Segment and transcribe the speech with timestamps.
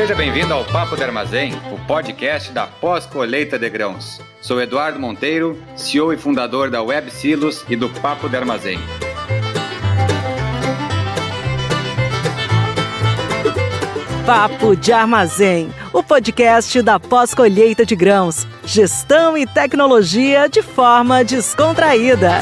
[0.00, 4.18] Seja bem-vindo ao Papo de Armazém, o podcast da pós-colheita de grãos.
[4.40, 8.78] Sou Eduardo Monteiro, CEO e fundador da Web Silos e do Papo de Armazém.
[14.24, 18.46] Papo de Armazém, o podcast da pós-colheita de grãos.
[18.64, 22.40] Gestão e tecnologia de forma descontraída.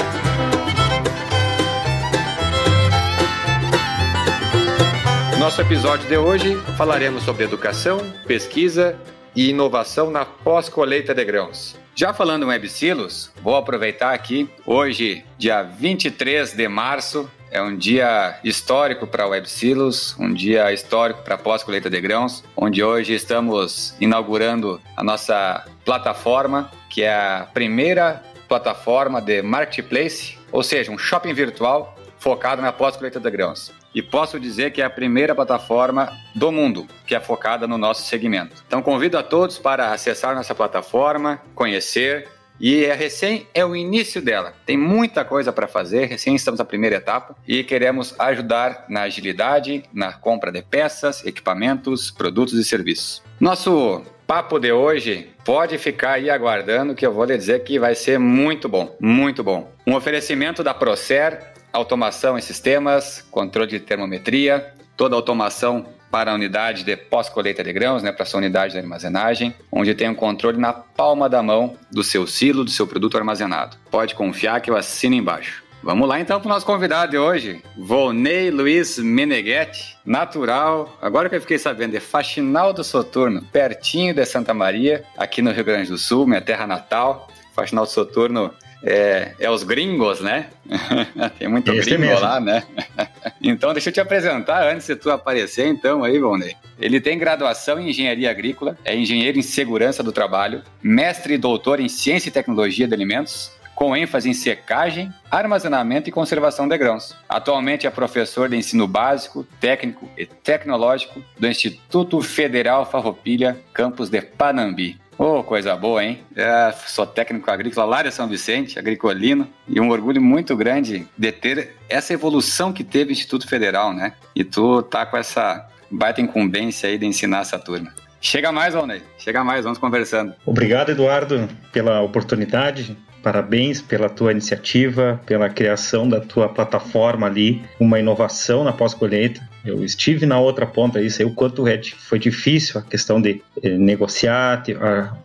[5.38, 8.98] Nosso episódio de hoje falaremos sobre educação, pesquisa
[9.36, 11.78] e inovação na pós-colheita de grãos.
[11.94, 18.36] Já falando em WebSilos, vou aproveitar aqui, hoje, dia 23 de março, é um dia
[18.42, 23.94] histórico para a WebSilos, um dia histórico para a pós-colheita de grãos, onde hoje estamos
[24.00, 31.32] inaugurando a nossa plataforma, que é a primeira plataforma de marketplace, ou seja, um shopping
[31.32, 33.77] virtual focado na pós-colheita de grãos.
[33.94, 38.02] E posso dizer que é a primeira plataforma do mundo que é focada no nosso
[38.02, 38.62] segmento.
[38.66, 42.28] Então convido a todos para acessar nossa plataforma, conhecer,
[42.60, 44.52] e é recém é o início dela.
[44.66, 49.84] Tem muita coisa para fazer, recém estamos na primeira etapa e queremos ajudar na agilidade,
[49.92, 53.22] na compra de peças, equipamentos, produtos e serviços.
[53.38, 57.94] Nosso papo de hoje pode ficar aí aguardando que eu vou lhe dizer que vai
[57.94, 59.72] ser muito bom, muito bom.
[59.86, 66.34] Um oferecimento da Procer, automação em sistemas, controle de termometria, toda a automação para a
[66.34, 70.58] unidade de pós-colheita de grãos, né, para sua unidade de armazenagem, onde tem um controle
[70.58, 73.76] na palma da mão do seu silo, do seu produto armazenado.
[73.90, 75.62] Pode confiar que eu assino embaixo.
[75.80, 81.36] Vamos lá então para o nosso convidado de hoje, Volney Luiz Meneghetti, natural, agora que
[81.36, 85.88] eu fiquei sabendo, é Faxinal do Soturno, pertinho de Santa Maria, aqui no Rio Grande
[85.88, 87.28] do Sul, minha terra natal.
[87.54, 90.48] Faxinal do Soturno é, é os gringos, né?
[91.38, 92.20] Tem muito Esse gringo mesmo.
[92.20, 92.62] lá, né?
[93.42, 96.54] então, deixa eu te apresentar antes de tu aparecer, então, aí, Vonei.
[96.80, 101.80] Ele tem graduação em Engenharia Agrícola, é engenheiro em Segurança do Trabalho, mestre e doutor
[101.80, 107.14] em Ciência e Tecnologia de Alimentos, com ênfase em secagem, armazenamento e conservação de grãos.
[107.28, 114.20] Atualmente é professor de ensino básico, técnico e tecnológico do Instituto Federal Farroupilha, campus de
[114.20, 114.98] Panambi.
[115.18, 116.20] Oh, coisa boa, hein?
[116.36, 121.32] É, sou técnico agrícola lá de São Vicente, agricolino, e um orgulho muito grande de
[121.32, 124.12] ter essa evolução que teve o Instituto Federal, né?
[124.32, 127.92] E tu tá com essa baita incumbência aí de ensinar essa turma.
[128.20, 129.02] Chega mais, Rony.
[129.18, 130.34] Chega mais, vamos conversando.
[130.46, 132.96] Obrigado, Eduardo, pela oportunidade.
[133.22, 139.46] Parabéns pela tua iniciativa, pela criação da tua plataforma ali, uma inovação na pós-colheita.
[139.64, 143.42] Eu estive na outra ponta aí, sei o quanto é, foi difícil a questão de
[143.62, 144.62] eh, negociar,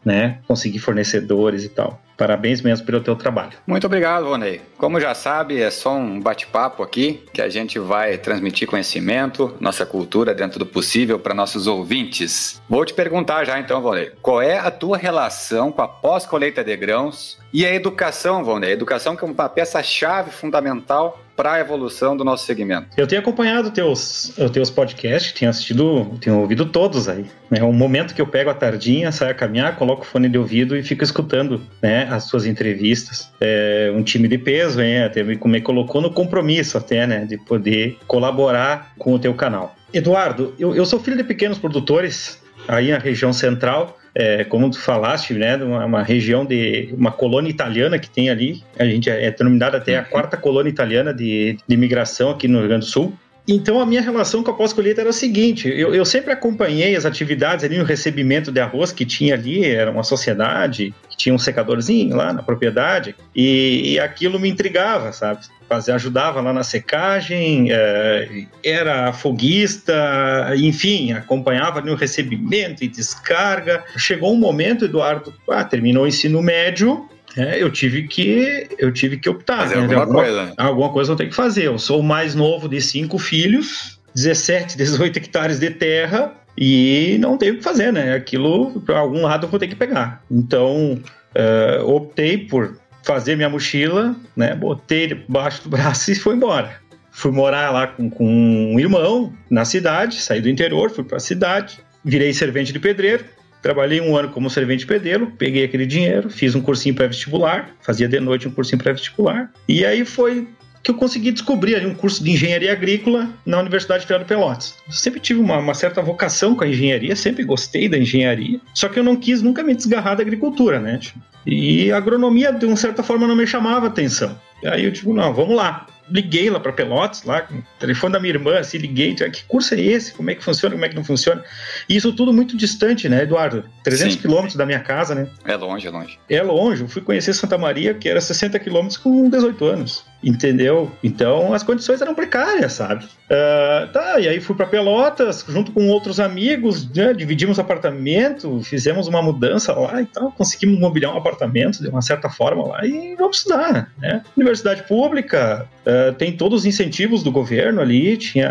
[0.04, 2.03] né, conseguir fornecedores e tal.
[2.18, 3.52] Parabéns mesmo pelo teu trabalho.
[3.66, 4.62] Muito obrigado, Vonei.
[4.78, 9.86] Como já sabe, é só um bate-papo aqui que a gente vai transmitir conhecimento, nossa
[9.86, 12.62] cultura dentro do possível para nossos ouvintes.
[12.70, 16.76] Vou te perguntar já então, Vonei, qual é a tua relação com a pós-colheita de
[16.76, 18.72] grãos e a educação, Vonei?
[18.72, 22.88] A educação que é uma peça-chave fundamental para a evolução do nosso segmento.
[22.96, 27.26] Eu tenho acompanhado teus, os teus podcasts, tenho assistido, tenho ouvido todos aí.
[27.52, 30.38] É um momento que eu pego a tardinha, saio a caminhar, coloco o fone de
[30.38, 33.32] ouvido e fico escutando né, as suas entrevistas.
[33.42, 35.04] É um time de peso, hein?
[35.04, 37.26] Até me, me colocou no compromisso até, né?
[37.26, 39.76] De poder colaborar com o teu canal.
[39.94, 44.80] Eduardo, eu, eu sou filho de pequenos produtores aí na região central é, como tu
[44.80, 49.26] falaste, né, uma, uma, região de uma colônia italiana que tem ali, a gente é,
[49.26, 50.06] é denominada até a uhum.
[50.10, 53.14] quarta colônia italiana de, de imigração aqui no Rio Grande do Sul.
[53.48, 57.06] Então a minha relação com a pós-colheita era a seguinte: eu, eu, sempre acompanhei as
[57.06, 61.40] atividades ali no recebimento de arroz que tinha ali, era uma sociedade que tinha um
[61.40, 65.42] secadorzinho lá na propriedade, e, e aquilo me intrigava, sabe?
[65.74, 73.84] Fazia, ajudava lá na secagem, é, era foguista, enfim, acompanhava ali o recebimento e descarga.
[73.98, 79.18] Chegou um momento, Eduardo, ah, terminou o ensino médio, é, eu tive que eu tive
[79.18, 79.62] que optar.
[79.62, 79.82] Fazer né?
[79.82, 80.54] alguma, alguma, coisa.
[80.58, 81.66] Alguma coisa eu tenho que fazer.
[81.66, 87.38] Eu sou o mais novo de cinco filhos, 17, 18 hectares de terra e não
[87.38, 88.14] tenho o que fazer, né?
[88.14, 90.24] Aquilo, para algum lado eu vou ter que pegar.
[90.30, 91.00] Então,
[91.36, 94.56] uh, optei por fazer minha mochila, né?
[94.56, 96.82] Botei debaixo do braço e fui embora.
[97.12, 101.20] Fui morar lá com, com um irmão na cidade, saí do interior, fui para a
[101.20, 103.24] cidade, virei servente de pedreiro,
[103.64, 108.20] Trabalhei um ano como servente pedreiro, peguei aquele dinheiro, fiz um cursinho pré-vestibular, fazia de
[108.20, 110.50] noite um cursinho pré-vestibular, e aí foi
[110.84, 114.76] que eu consegui descobrir ali um curso de engenharia agrícola na Universidade Federal de Pelotas.
[114.86, 118.90] Eu sempre tive uma, uma, certa vocação com a engenharia, sempre gostei da engenharia, só
[118.90, 121.00] que eu não quis nunca me desgarrar da agricultura, né?
[121.46, 124.38] E a agronomia, de uma certa forma, não me chamava atenção.
[124.66, 125.88] Aí eu digo, não, vamos lá.
[126.10, 129.74] liguei lá para Pelotas, lá com o telefone da minha irmã, assim, liguei, que curso
[129.74, 130.14] é esse?
[130.14, 130.76] Como é que funciona?
[130.76, 131.44] Como é que não funciona?
[131.88, 133.66] E isso tudo muito distante, né, Eduardo?
[133.84, 135.28] 300 quilômetros da minha casa, né?
[135.46, 136.20] É longe, é longe.
[136.30, 136.82] É longe.
[136.82, 140.13] Eu fui conhecer Santa Maria, que era 60 quilômetros com 18 anos.
[140.24, 140.90] Entendeu?
[141.04, 143.06] Então as condições eram precárias, sabe?
[143.26, 149.08] Uh, tá, e aí fui para Pelotas, junto com outros amigos, né, dividimos apartamento, fizemos
[149.08, 153.16] uma mudança lá e tal, conseguimos mobiliar um apartamento de uma certa forma lá e
[153.16, 154.22] vamos estudar, né?
[154.38, 158.50] Universidade pública, uh, tem todos os incentivos do governo ali, tinha,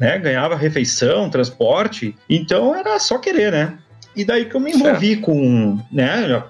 [0.00, 3.78] né, ganhava refeição, transporte, então era só querer, né?
[4.16, 5.22] E daí que eu me envolvi certo.
[5.22, 6.42] com, né,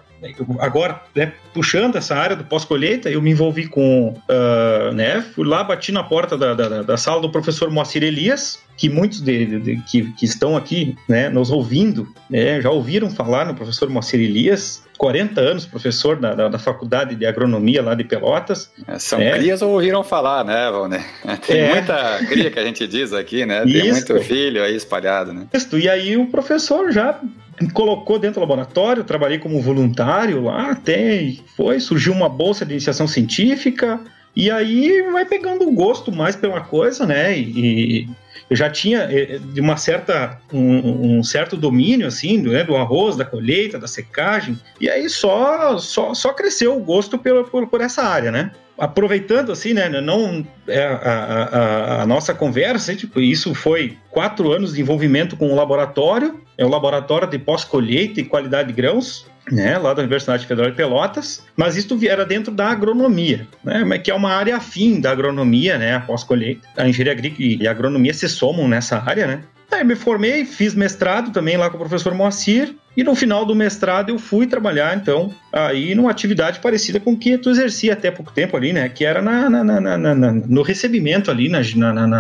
[0.59, 5.63] agora, né, puxando essa área do pós-colheita, eu me envolvi com, uh, né, fui lá,
[5.65, 9.77] bati na porta da, da, da sala do professor Moacir Elias, que muitos de, de,
[9.83, 14.87] que, que estão aqui, né, nos ouvindo, né, já ouviram falar no professor Moacir Elias,
[14.97, 18.71] 40 anos professor da, da, da, Faculdade de Agronomia lá de Pelotas.
[18.87, 19.33] É, são é.
[19.33, 21.05] crias ouviram falar, né, Valner?
[21.47, 21.75] Tem é.
[21.75, 23.63] muita cria que a gente diz aqui, né?
[23.63, 24.13] Tem Isso.
[24.13, 25.47] muito filho aí espalhado, né?
[25.53, 25.79] Isso.
[25.79, 27.21] E aí o professor já
[27.61, 32.73] me colocou dentro do laboratório, trabalhei como voluntário lá, até foi, surgiu uma bolsa de
[32.73, 34.01] iniciação científica,
[34.35, 37.37] e aí vai pegando gosto mais pela coisa, né?
[37.39, 38.09] E,
[38.49, 43.17] eu já tinha eh, de uma certa um, um, certo domínio assim né, do arroz,
[43.17, 47.81] da colheita, da secagem, e aí só só, só cresceu o gosto pela, por, por
[47.81, 48.53] essa área, né?
[48.79, 54.75] aproveitando assim, né, não é, a, a, a, nossa conversa, tipo, isso foi quatro anos
[54.75, 59.79] de envolvimento com o laboratório, é o laboratório de pós-colheita e qualidade de grãos, né,
[59.79, 64.15] lá da Universidade Federal de Pelotas, mas isso era dentro da agronomia, né, que é
[64.15, 66.67] uma área afim da agronomia, né, pós-colheita.
[66.77, 69.41] A engenharia agrícola e a agronomia se somam nessa área, né.
[69.71, 73.55] Aí me formei, fiz mestrado também lá com o professor Moacir, e no final do
[73.55, 78.33] mestrado eu fui trabalhar, então, aí numa atividade parecida com que tu exercia até pouco
[78.33, 78.89] tempo ali, né?
[78.89, 81.63] Que era na, na, na, na no recebimento ali, na,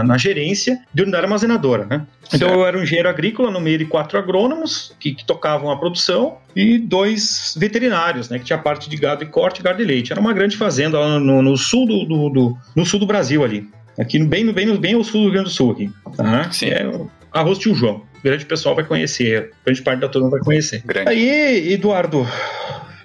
[0.04, 2.06] na, gerência de unidade armazenadora, né?
[2.34, 5.78] Então eu era um engenheiro agrícola no meio de quatro agrônomos que, que, tocavam a
[5.78, 8.38] produção e dois veterinários, né?
[8.38, 10.12] Que tinha parte de gado e corte e gado e leite.
[10.12, 13.42] Era uma grande fazenda lá no, no sul do, do, do, no sul do Brasil
[13.42, 13.66] ali.
[13.99, 16.50] Aqui bem, bem, bem ao sul do Rio Grande do Sul aqui, tá?
[16.52, 16.66] Sim.
[16.66, 16.87] É,
[17.37, 18.03] Arroz Tio João.
[18.19, 20.83] O grande pessoal vai conhecer, grande parte da turma vai conhecer.
[20.85, 21.11] Grande.
[21.11, 22.27] Aí, Eduardo,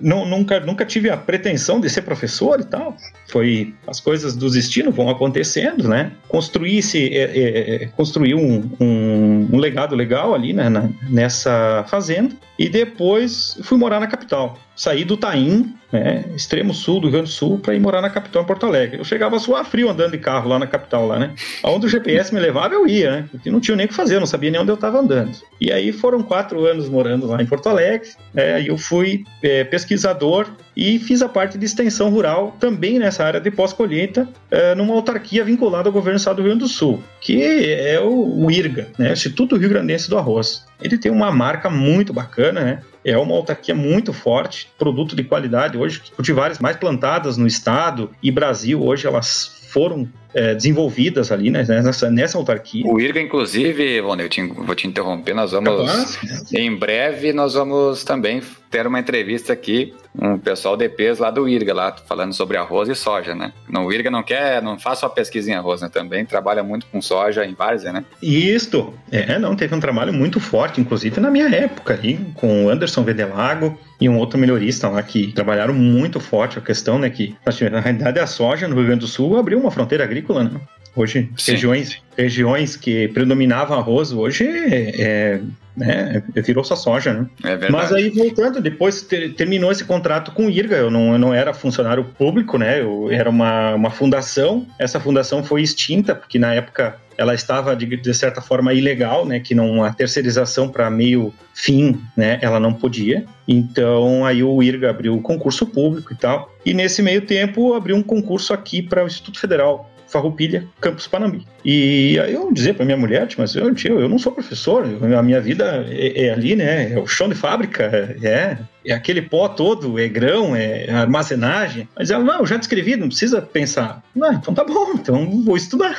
[0.02, 2.96] não, nunca, nunca tive a pretensão de ser professor e tal.
[3.28, 6.12] Foi as coisas do destino vão acontecendo, né?
[6.28, 12.36] Construir-se, é, é, é, construir um, um, um, legado legal ali né, na, nessa fazenda
[12.58, 14.58] e depois fui morar na capital.
[14.82, 18.10] Saí do Taim, né, extremo sul do Rio Grande do Sul, para ir morar na
[18.10, 18.98] capital em Porto Alegre.
[18.98, 21.36] Eu chegava a suar frio andando de carro lá na capital, lá, né?
[21.62, 23.26] Aonde o GPS me levava, eu ia, né?
[23.30, 25.38] Porque não tinha nem o que fazer, não sabia nem onde eu estava andando.
[25.60, 30.48] E aí foram quatro anos morando lá em Porto Alegre, aí eu fui é, pesquisador
[30.76, 35.44] e fiz a parte de extensão rural também nessa área de pós-colheita, é, numa autarquia
[35.44, 38.88] vinculada ao governo do estado do Rio Grande do Sul, que é o, o IRGA,
[38.98, 39.14] né?
[39.14, 40.66] Instituto Rio Grandense do Arroz.
[40.82, 42.80] Ele tem uma marca muito bacana, né?
[43.04, 45.78] É uma autarquia muito forte, produto de qualidade.
[45.78, 51.64] Hoje, cultivares mais plantadas no estado e Brasil, hoje elas foram é, desenvolvidas ali né,
[51.64, 52.86] nessa, nessa autarquia.
[52.86, 56.20] O IRGA, inclusive, Rony, eu te, vou te interromper, nós vamos,
[56.54, 61.48] em breve, nós vamos também ter uma entrevista aqui um pessoal de peso lá do
[61.48, 63.54] IRGA, lá falando sobre arroz e soja, né?
[63.74, 65.90] O IRGA não quer, não faz só pesquisa em arroz, né?
[65.90, 68.04] Também trabalha muito com soja em várzea, né?
[68.22, 72.70] Isto, é, não, teve um trabalho muito forte, inclusive na minha época aí, com o
[72.70, 77.08] Anderson Vedelago e um outro melhorista lá que trabalharam muito forte a questão, né?
[77.10, 77.36] Que,
[77.72, 80.60] na realidade, a soja no Rio Grande do Sul abriu uma fronteira agrícola, né?
[80.96, 85.42] Hoje, regiões, regiões que predominavam arroz, hoje é, é
[85.78, 87.28] né, virou só soja, né?
[87.44, 87.72] É verdade.
[87.72, 91.34] Mas aí, voltando, depois ter, terminou esse contrato com o IRGA, eu não, eu não
[91.34, 92.82] era funcionário público, né?
[92.82, 97.86] Eu era uma, uma fundação, essa fundação foi extinta, porque na época ela estava de,
[97.86, 102.74] de, certa forma ilegal, né, que não a terceirização para meio fim, né, ela não
[102.74, 103.26] podia.
[103.48, 106.52] Então aí o IRGA abriu o concurso público e tal.
[106.66, 111.48] E nesse meio tempo abriu um concurso aqui para o Instituto Federal Farroupilha, Campus Panambi.
[111.64, 115.24] E aí eu dizer para minha mulher, mas eu, tio, eu não sou professor, a
[115.24, 116.92] minha vida é, é, ali, né?
[116.92, 117.84] É o chão de fábrica,
[118.22, 121.88] é, é aquele pó todo, é grão, é armazenagem.
[121.96, 124.04] Mas ela, não, eu já descrevi, não precisa pensar.
[124.16, 125.98] Não, então tá bom, então vou estudar.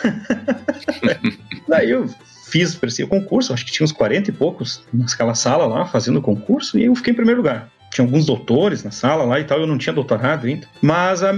[1.69, 2.07] Daí eu
[2.51, 6.23] fiz, o concurso, acho que tinha uns 40 e poucos naquela sala lá, fazendo o
[6.23, 9.61] concurso, e eu fiquei em primeiro lugar tinha alguns doutores na sala lá e tal,
[9.61, 10.67] eu não tinha doutorado ainda.
[10.81, 11.31] Mas a,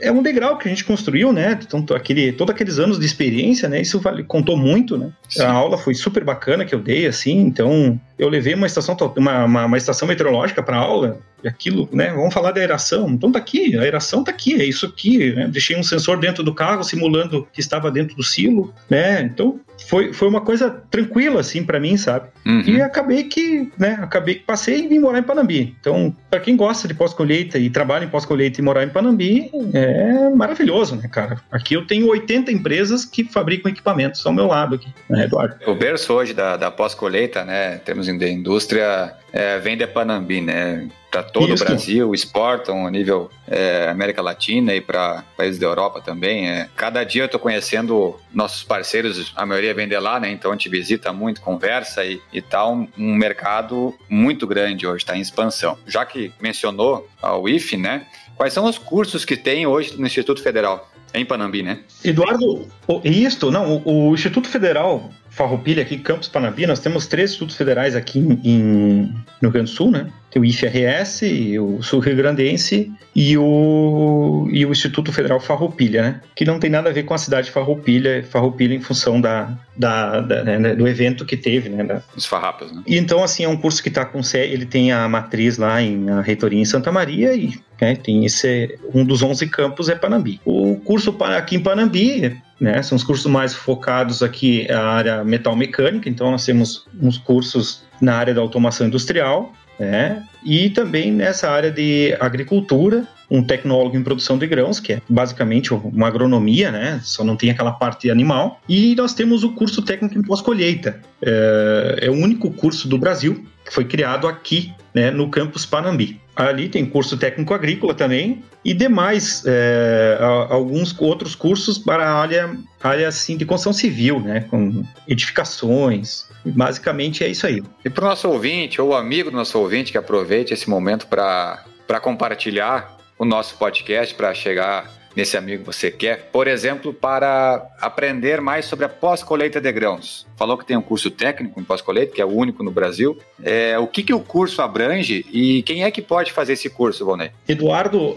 [0.00, 1.58] é um degrau que a gente construiu, né?
[1.62, 3.80] Então, aquele, todos aqueles anos de experiência, né?
[3.80, 5.10] Isso vale, contou muito, né?
[5.28, 5.42] Sim.
[5.42, 9.44] A aula foi super bacana que eu dei, assim, então eu levei uma estação, uma,
[9.46, 12.12] uma, uma estação meteorológica para aula, aquilo, né?
[12.12, 13.08] Vamos falar da aeração.
[13.08, 15.32] Então tá aqui, a aeração tá aqui, é isso aqui.
[15.32, 15.48] Né?
[15.48, 19.22] Deixei um sensor dentro do carro simulando que estava dentro do silo, né?
[19.22, 22.28] Então foi, foi uma coisa tranquila assim para mim, sabe?
[22.46, 22.60] Uhum.
[22.60, 23.98] E acabei que, né?
[24.02, 25.74] Acabei que passei e vim morar em Panambi.
[25.80, 30.28] Então, para quem gosta de pós-colheita e trabalha em pós-colheita e morar em Panambi, é
[30.30, 31.40] maravilhoso, né, cara?
[31.50, 35.56] Aqui eu tenho 80 empresas que fabricam equipamentos ao meu lado aqui, né, Eduardo?
[35.66, 37.78] O berço hoje da, da pós-colheita, né?
[37.78, 40.88] Temos de indústria é, vem de Panambi, né?
[41.10, 41.64] Para todo Isso.
[41.64, 46.48] o Brasil, exportam a nível é, América Latina e para países da Europa também.
[46.48, 46.68] É.
[46.76, 50.30] Cada dia eu estou conhecendo nossos parceiros, a maioria vem de lá, né?
[50.30, 54.98] Então a gente visita muito, conversa e, e tá um, um mercado muito grande hoje,
[54.98, 55.76] está em expansão.
[55.86, 58.06] Já que mencionou o IF, né?
[58.36, 60.88] Quais são os cursos que tem hoje no Instituto Federal?
[61.12, 61.80] Em Panambi, né?
[62.04, 62.68] Eduardo,
[63.02, 67.94] isto, não, o, o Instituto Federal Farroupilha aqui, Campus Panambi, nós temos três institutos federais
[67.94, 70.08] aqui em, no Rio Grande do Sul, né?
[70.30, 71.22] Tem o IFRS,
[71.58, 76.20] o Sul Rio Grandense e o, e o Instituto Federal Farroupilha, né?
[76.34, 79.56] Que não tem nada a ver com a cidade de Farroupilha, Farroupilha em função da,
[79.76, 81.84] da, da né, do evento que teve, né?
[81.84, 82.02] Da...
[82.16, 82.82] Os farrapas, né?
[82.86, 84.20] E então, assim, é um curso que está com...
[84.34, 88.78] Ele tem a matriz lá em a reitoria em Santa Maria e né, tem esse...
[88.92, 90.40] Um dos 11 campos é Panambi.
[90.44, 92.82] O curso aqui em Panambi né?
[92.82, 97.82] São os cursos mais focados aqui a área metal mecânica, então nós temos uns cursos
[98.00, 100.22] na área da automação industrial, né?
[100.44, 105.72] E também nessa área de agricultura, um tecnólogo em produção de grãos, que é basicamente
[105.72, 107.00] uma agronomia, né?
[107.02, 108.60] Só não tem aquela parte animal.
[108.68, 111.00] E nós temos o curso técnico em pós-colheita.
[111.22, 116.20] É, é o único curso do Brasil que foi criado aqui, né, no campus Panambi.
[116.34, 120.18] Ali tem curso técnico agrícola também e demais é,
[120.48, 126.26] alguns outros cursos para a área, área assim, de construção civil, né, com edificações.
[126.44, 127.62] Basicamente é isso aí.
[127.84, 132.00] E para o nosso ouvinte ou amigo do nosso ouvinte que aproveite esse momento para
[132.00, 138.40] compartilhar o nosso podcast para chegar nesse amigo que você quer, por exemplo, para aprender
[138.40, 140.26] mais sobre a pós-colheita de grãos.
[140.34, 143.18] Falou que tem um curso técnico em pós-colheita, que é o único no Brasil.
[143.42, 147.04] É, o que, que o curso abrange e quem é que pode fazer esse curso,
[147.04, 147.32] Valnei?
[147.46, 148.16] Eduardo, uh,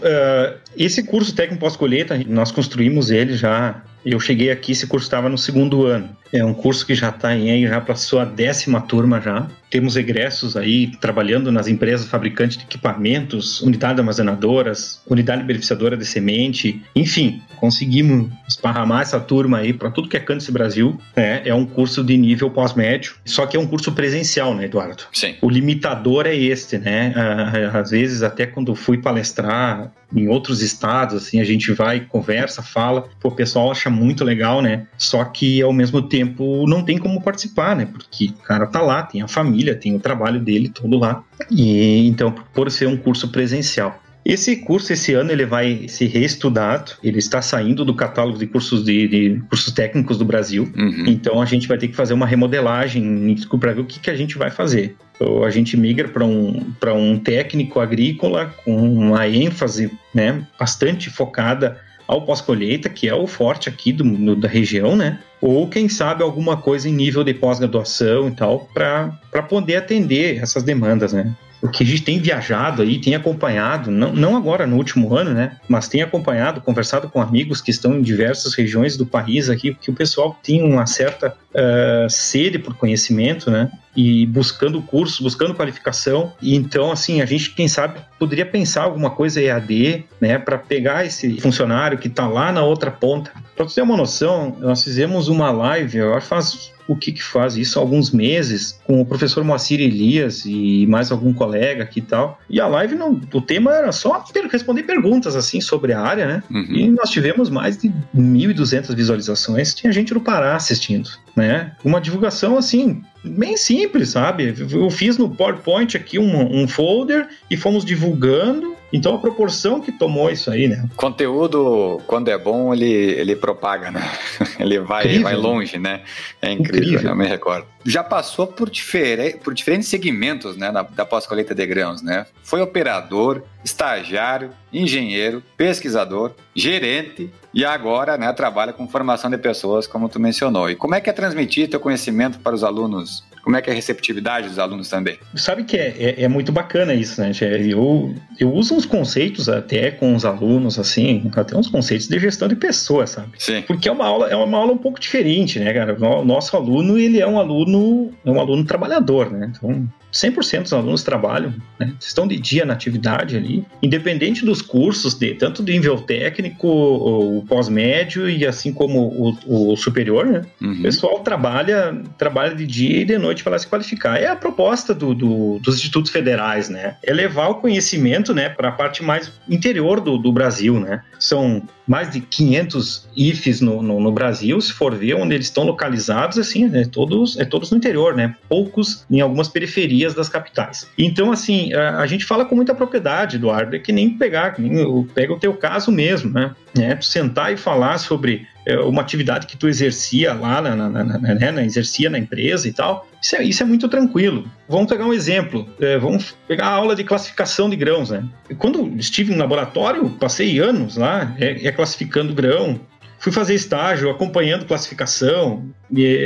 [0.74, 5.38] esse curso técnico pós-colheita, nós construímos ele já eu cheguei aqui, esse curso estava no
[5.38, 6.10] segundo ano.
[6.32, 9.46] É um curso que já está aí já para sua décima turma já.
[9.70, 16.82] Temos egressos aí trabalhando nas empresas fabricantes de equipamentos, unidades armazenadoras, unidade beneficiadora de semente,
[16.94, 20.98] enfim, conseguimos esparramar essa turma aí para tudo que é canto desse Brasil.
[21.14, 25.04] É, é um curso de nível pós-médio, só que é um curso presencial, né, Eduardo?
[25.12, 25.36] Sim.
[25.40, 27.12] O limitador é este, né?
[27.16, 32.62] Ah, às vezes, até quando fui palestrar em outros estados, assim, a gente vai, conversa,
[32.62, 34.86] fala, pô, o pessoal acha muito legal, né?
[34.96, 37.86] Só que ao mesmo tempo não tem como participar, né?
[37.86, 41.24] Porque o cara tá lá, tem a família, tem o trabalho dele todo lá.
[41.50, 44.03] E então, por ser um curso presencial.
[44.24, 46.92] Esse curso, esse ano, ele vai ser reestudado.
[47.02, 50.72] Ele está saindo do catálogo de cursos de, de cursos técnicos do Brasil.
[50.76, 51.04] Uhum.
[51.06, 54.16] Então a gente vai ter que fazer uma remodelagem para ver o que, que a
[54.16, 54.96] gente vai fazer.
[55.14, 56.64] Então, a gente migra para um,
[56.94, 63.68] um técnico agrícola com uma ênfase né, bastante focada ao pós-colheita, que é o forte
[63.68, 65.20] aqui do, da região, né?
[65.40, 70.62] Ou quem sabe alguma coisa em nível de pós-graduação e tal, para poder atender essas
[70.62, 71.34] demandas, né?
[71.64, 75.32] O que a gente tem viajado aí, tem acompanhado, não, não agora no último ano,
[75.32, 75.56] né?
[75.66, 79.90] Mas tem acompanhado, conversado com amigos que estão em diversas regiões do país aqui, que
[79.90, 83.70] o pessoal tem uma certa uh, sede por conhecimento, né?
[83.96, 86.32] E buscando curso, buscando qualificação.
[86.40, 90.38] E então, assim, a gente, quem sabe, poderia pensar alguma coisa EAD, né?
[90.38, 93.30] Para pegar esse funcionário que está lá na outra ponta.
[93.54, 97.12] Para você ter uma noção, nós fizemos uma live, eu acho que faz o que,
[97.12, 101.82] que faz isso há alguns meses com o professor Moacir Elias e mais algum colega
[101.82, 102.38] aqui e tal.
[102.48, 106.42] E a live, não, o tema era só responder perguntas assim sobre a área, né?
[106.50, 106.74] Uhum.
[106.74, 109.74] E nós tivemos mais de 1.200 visualizações.
[109.74, 111.72] Tinha gente no Pará assistindo, né?
[111.84, 114.54] Uma divulgação assim bem simples, sabe?
[114.70, 119.90] Eu fiz no PowerPoint aqui um, um folder e fomos divulgando então a proporção que
[119.90, 120.88] tomou isso aí, né?
[120.96, 124.00] Conteúdo, quando é bom, ele, ele propaga, né?
[124.58, 126.02] Ele vai, vai longe, né?
[126.40, 127.10] É incrível, incrível.
[127.10, 127.66] eu me recordo.
[127.84, 132.24] Já passou por, difere, por diferentes segmentos né, na, da pós-colheita de grãos, né?
[132.42, 140.08] Foi operador, estagiário, engenheiro, pesquisador, gerente e agora né, trabalha com formação de pessoas, como
[140.08, 140.70] tu mencionou.
[140.70, 143.74] E como é que é transmitir teu conhecimento para os alunos como é que é
[143.74, 145.18] a receptividade dos alunos também?
[145.34, 147.30] Sabe que é, é, é muito bacana isso, né?
[147.68, 152.48] Eu, eu uso uns conceitos até com os alunos, assim, até uns conceitos de gestão
[152.48, 153.32] de pessoas, sabe?
[153.38, 153.60] Sim.
[153.66, 155.94] Porque é uma aula, é uma aula um pouco diferente, né, cara?
[155.94, 159.52] O nosso aluno, ele é um aluno, é um aluno trabalhador, né?
[159.54, 161.92] Então, 100% dos alunos trabalham, né?
[162.00, 167.44] estão de dia na atividade ali, independente dos cursos, de, tanto do nível técnico, o
[167.48, 170.42] pós-médio e assim como o, o superior, né?
[170.62, 170.72] Uhum.
[170.72, 174.16] O pessoal trabalha, trabalha de dia e de noite para se qualificar.
[174.16, 176.96] É a proposta do, do, dos institutos federais, né?
[177.02, 181.02] É levar o conhecimento, né, para a parte mais interior do, do Brasil, né?
[181.18, 185.64] São mais de 500 IFs no, no, no, Brasil, se for ver onde eles estão
[185.64, 188.34] localizados, assim, é todos, é todos no interior, né?
[188.48, 190.90] Poucos em algumas periferias das capitais.
[190.98, 194.60] Então, assim, a, a gente fala com muita propriedade, Eduardo, é que nem pegar, que
[194.60, 196.54] nem, pega o teu caso mesmo, né?
[196.76, 200.88] É, tu sentar e falar sobre é, uma atividade que tu exercia lá, na, na,
[200.88, 204.50] na, né, na, exercia na empresa e tal, isso é, isso é muito tranquilo.
[204.68, 208.24] Vamos pegar um exemplo, é, vamos pegar a aula de classificação de grãos, né?
[208.58, 212.80] Quando estive no laboratório, passei anos lá, é, é classificando grão,
[213.24, 215.64] fui fazer estágio acompanhando classificação,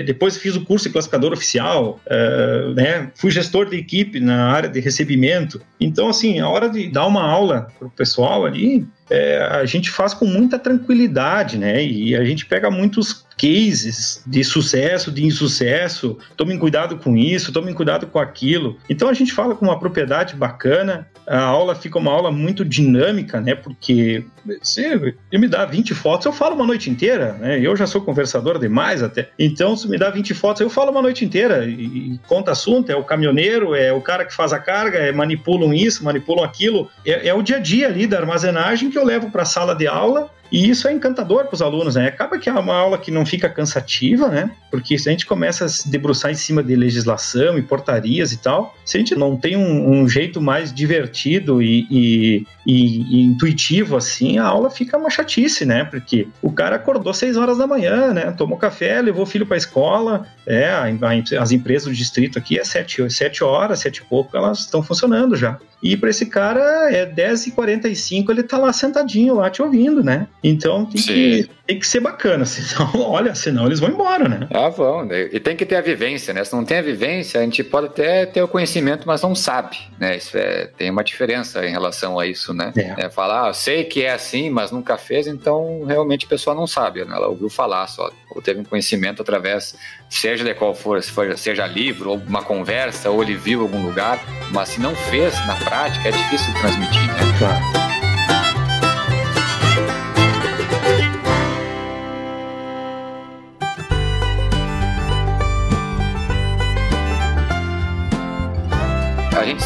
[0.04, 3.12] depois fiz o curso de classificador oficial, uh, né?
[3.14, 5.60] fui gestor de equipe na área de recebimento.
[5.78, 9.90] Então, assim, a hora de dar uma aula para o pessoal ali, é, a gente
[9.90, 11.84] faz com muita tranquilidade, né?
[11.84, 16.18] E a gente pega muitos cases de sucesso, de insucesso.
[16.36, 18.76] Tomem cuidado com isso, tomem cuidado com aquilo.
[18.90, 21.08] Então a gente fala com uma propriedade bacana.
[21.26, 23.54] A aula fica uma aula muito dinâmica, né?
[23.54, 24.24] Porque
[24.62, 27.60] se me dá 20 fotos, eu falo uma noite inteira, né?
[27.60, 29.28] Eu já sou conversador demais até.
[29.38, 32.90] Então, se me dá 20 fotos, eu falo uma noite inteira e, e conta assunto.
[32.90, 36.90] É o caminhoneiro, é o cara que faz a carga, é manipulam isso, manipulam aquilo.
[37.06, 39.74] É, é o dia a dia ali da armazenagem que eu levo para a sala
[39.74, 42.08] de aula e isso é encantador para os alunos, né?
[42.08, 44.50] Acaba que é uma aula que não fica cansativa, né?
[44.70, 48.38] Porque se a gente começa a se debruçar em cima de legislação e portarias e
[48.38, 53.22] tal, se a gente não tem um, um jeito mais divertido e, e, e, e,
[53.24, 55.84] intuitivo assim, a aula fica uma chatice, né?
[55.84, 58.32] Porque o cara acordou seis horas da manhã, né?
[58.32, 62.38] Tomou café, levou o filho para a escola, é, a, a, as empresas do distrito
[62.38, 65.58] aqui é sete, sete horas, sete e pouco, elas estão funcionando já.
[65.82, 70.26] E para esse cara é 10h45, ele tá lá sentadinho lá te ouvindo, né?
[70.42, 74.48] Então tem que, tem que ser bacana, senão, olha, senão eles vão embora, né?
[74.50, 75.06] Ah, vão.
[75.12, 76.42] E tem que ter a vivência, né?
[76.42, 79.76] Se não tem a vivência, a gente pode até ter o conhecimento, mas não sabe,
[80.00, 80.16] né?
[80.16, 82.72] Isso é, tem uma diferença em relação a isso, né?
[82.74, 83.04] É.
[83.04, 86.66] é falar, ah, sei que é assim, mas nunca fez, então realmente a pessoa não
[86.66, 87.14] sabe, né?
[87.14, 89.76] Ela ouviu falar só, ou teve um conhecimento através,
[90.08, 91.02] seja de qual for,
[91.36, 94.18] seja livro, ou uma conversa, ou ele viu algum lugar,
[94.52, 97.18] mas se não fez na prática, é difícil transmitir, né?
[97.38, 97.97] Claro.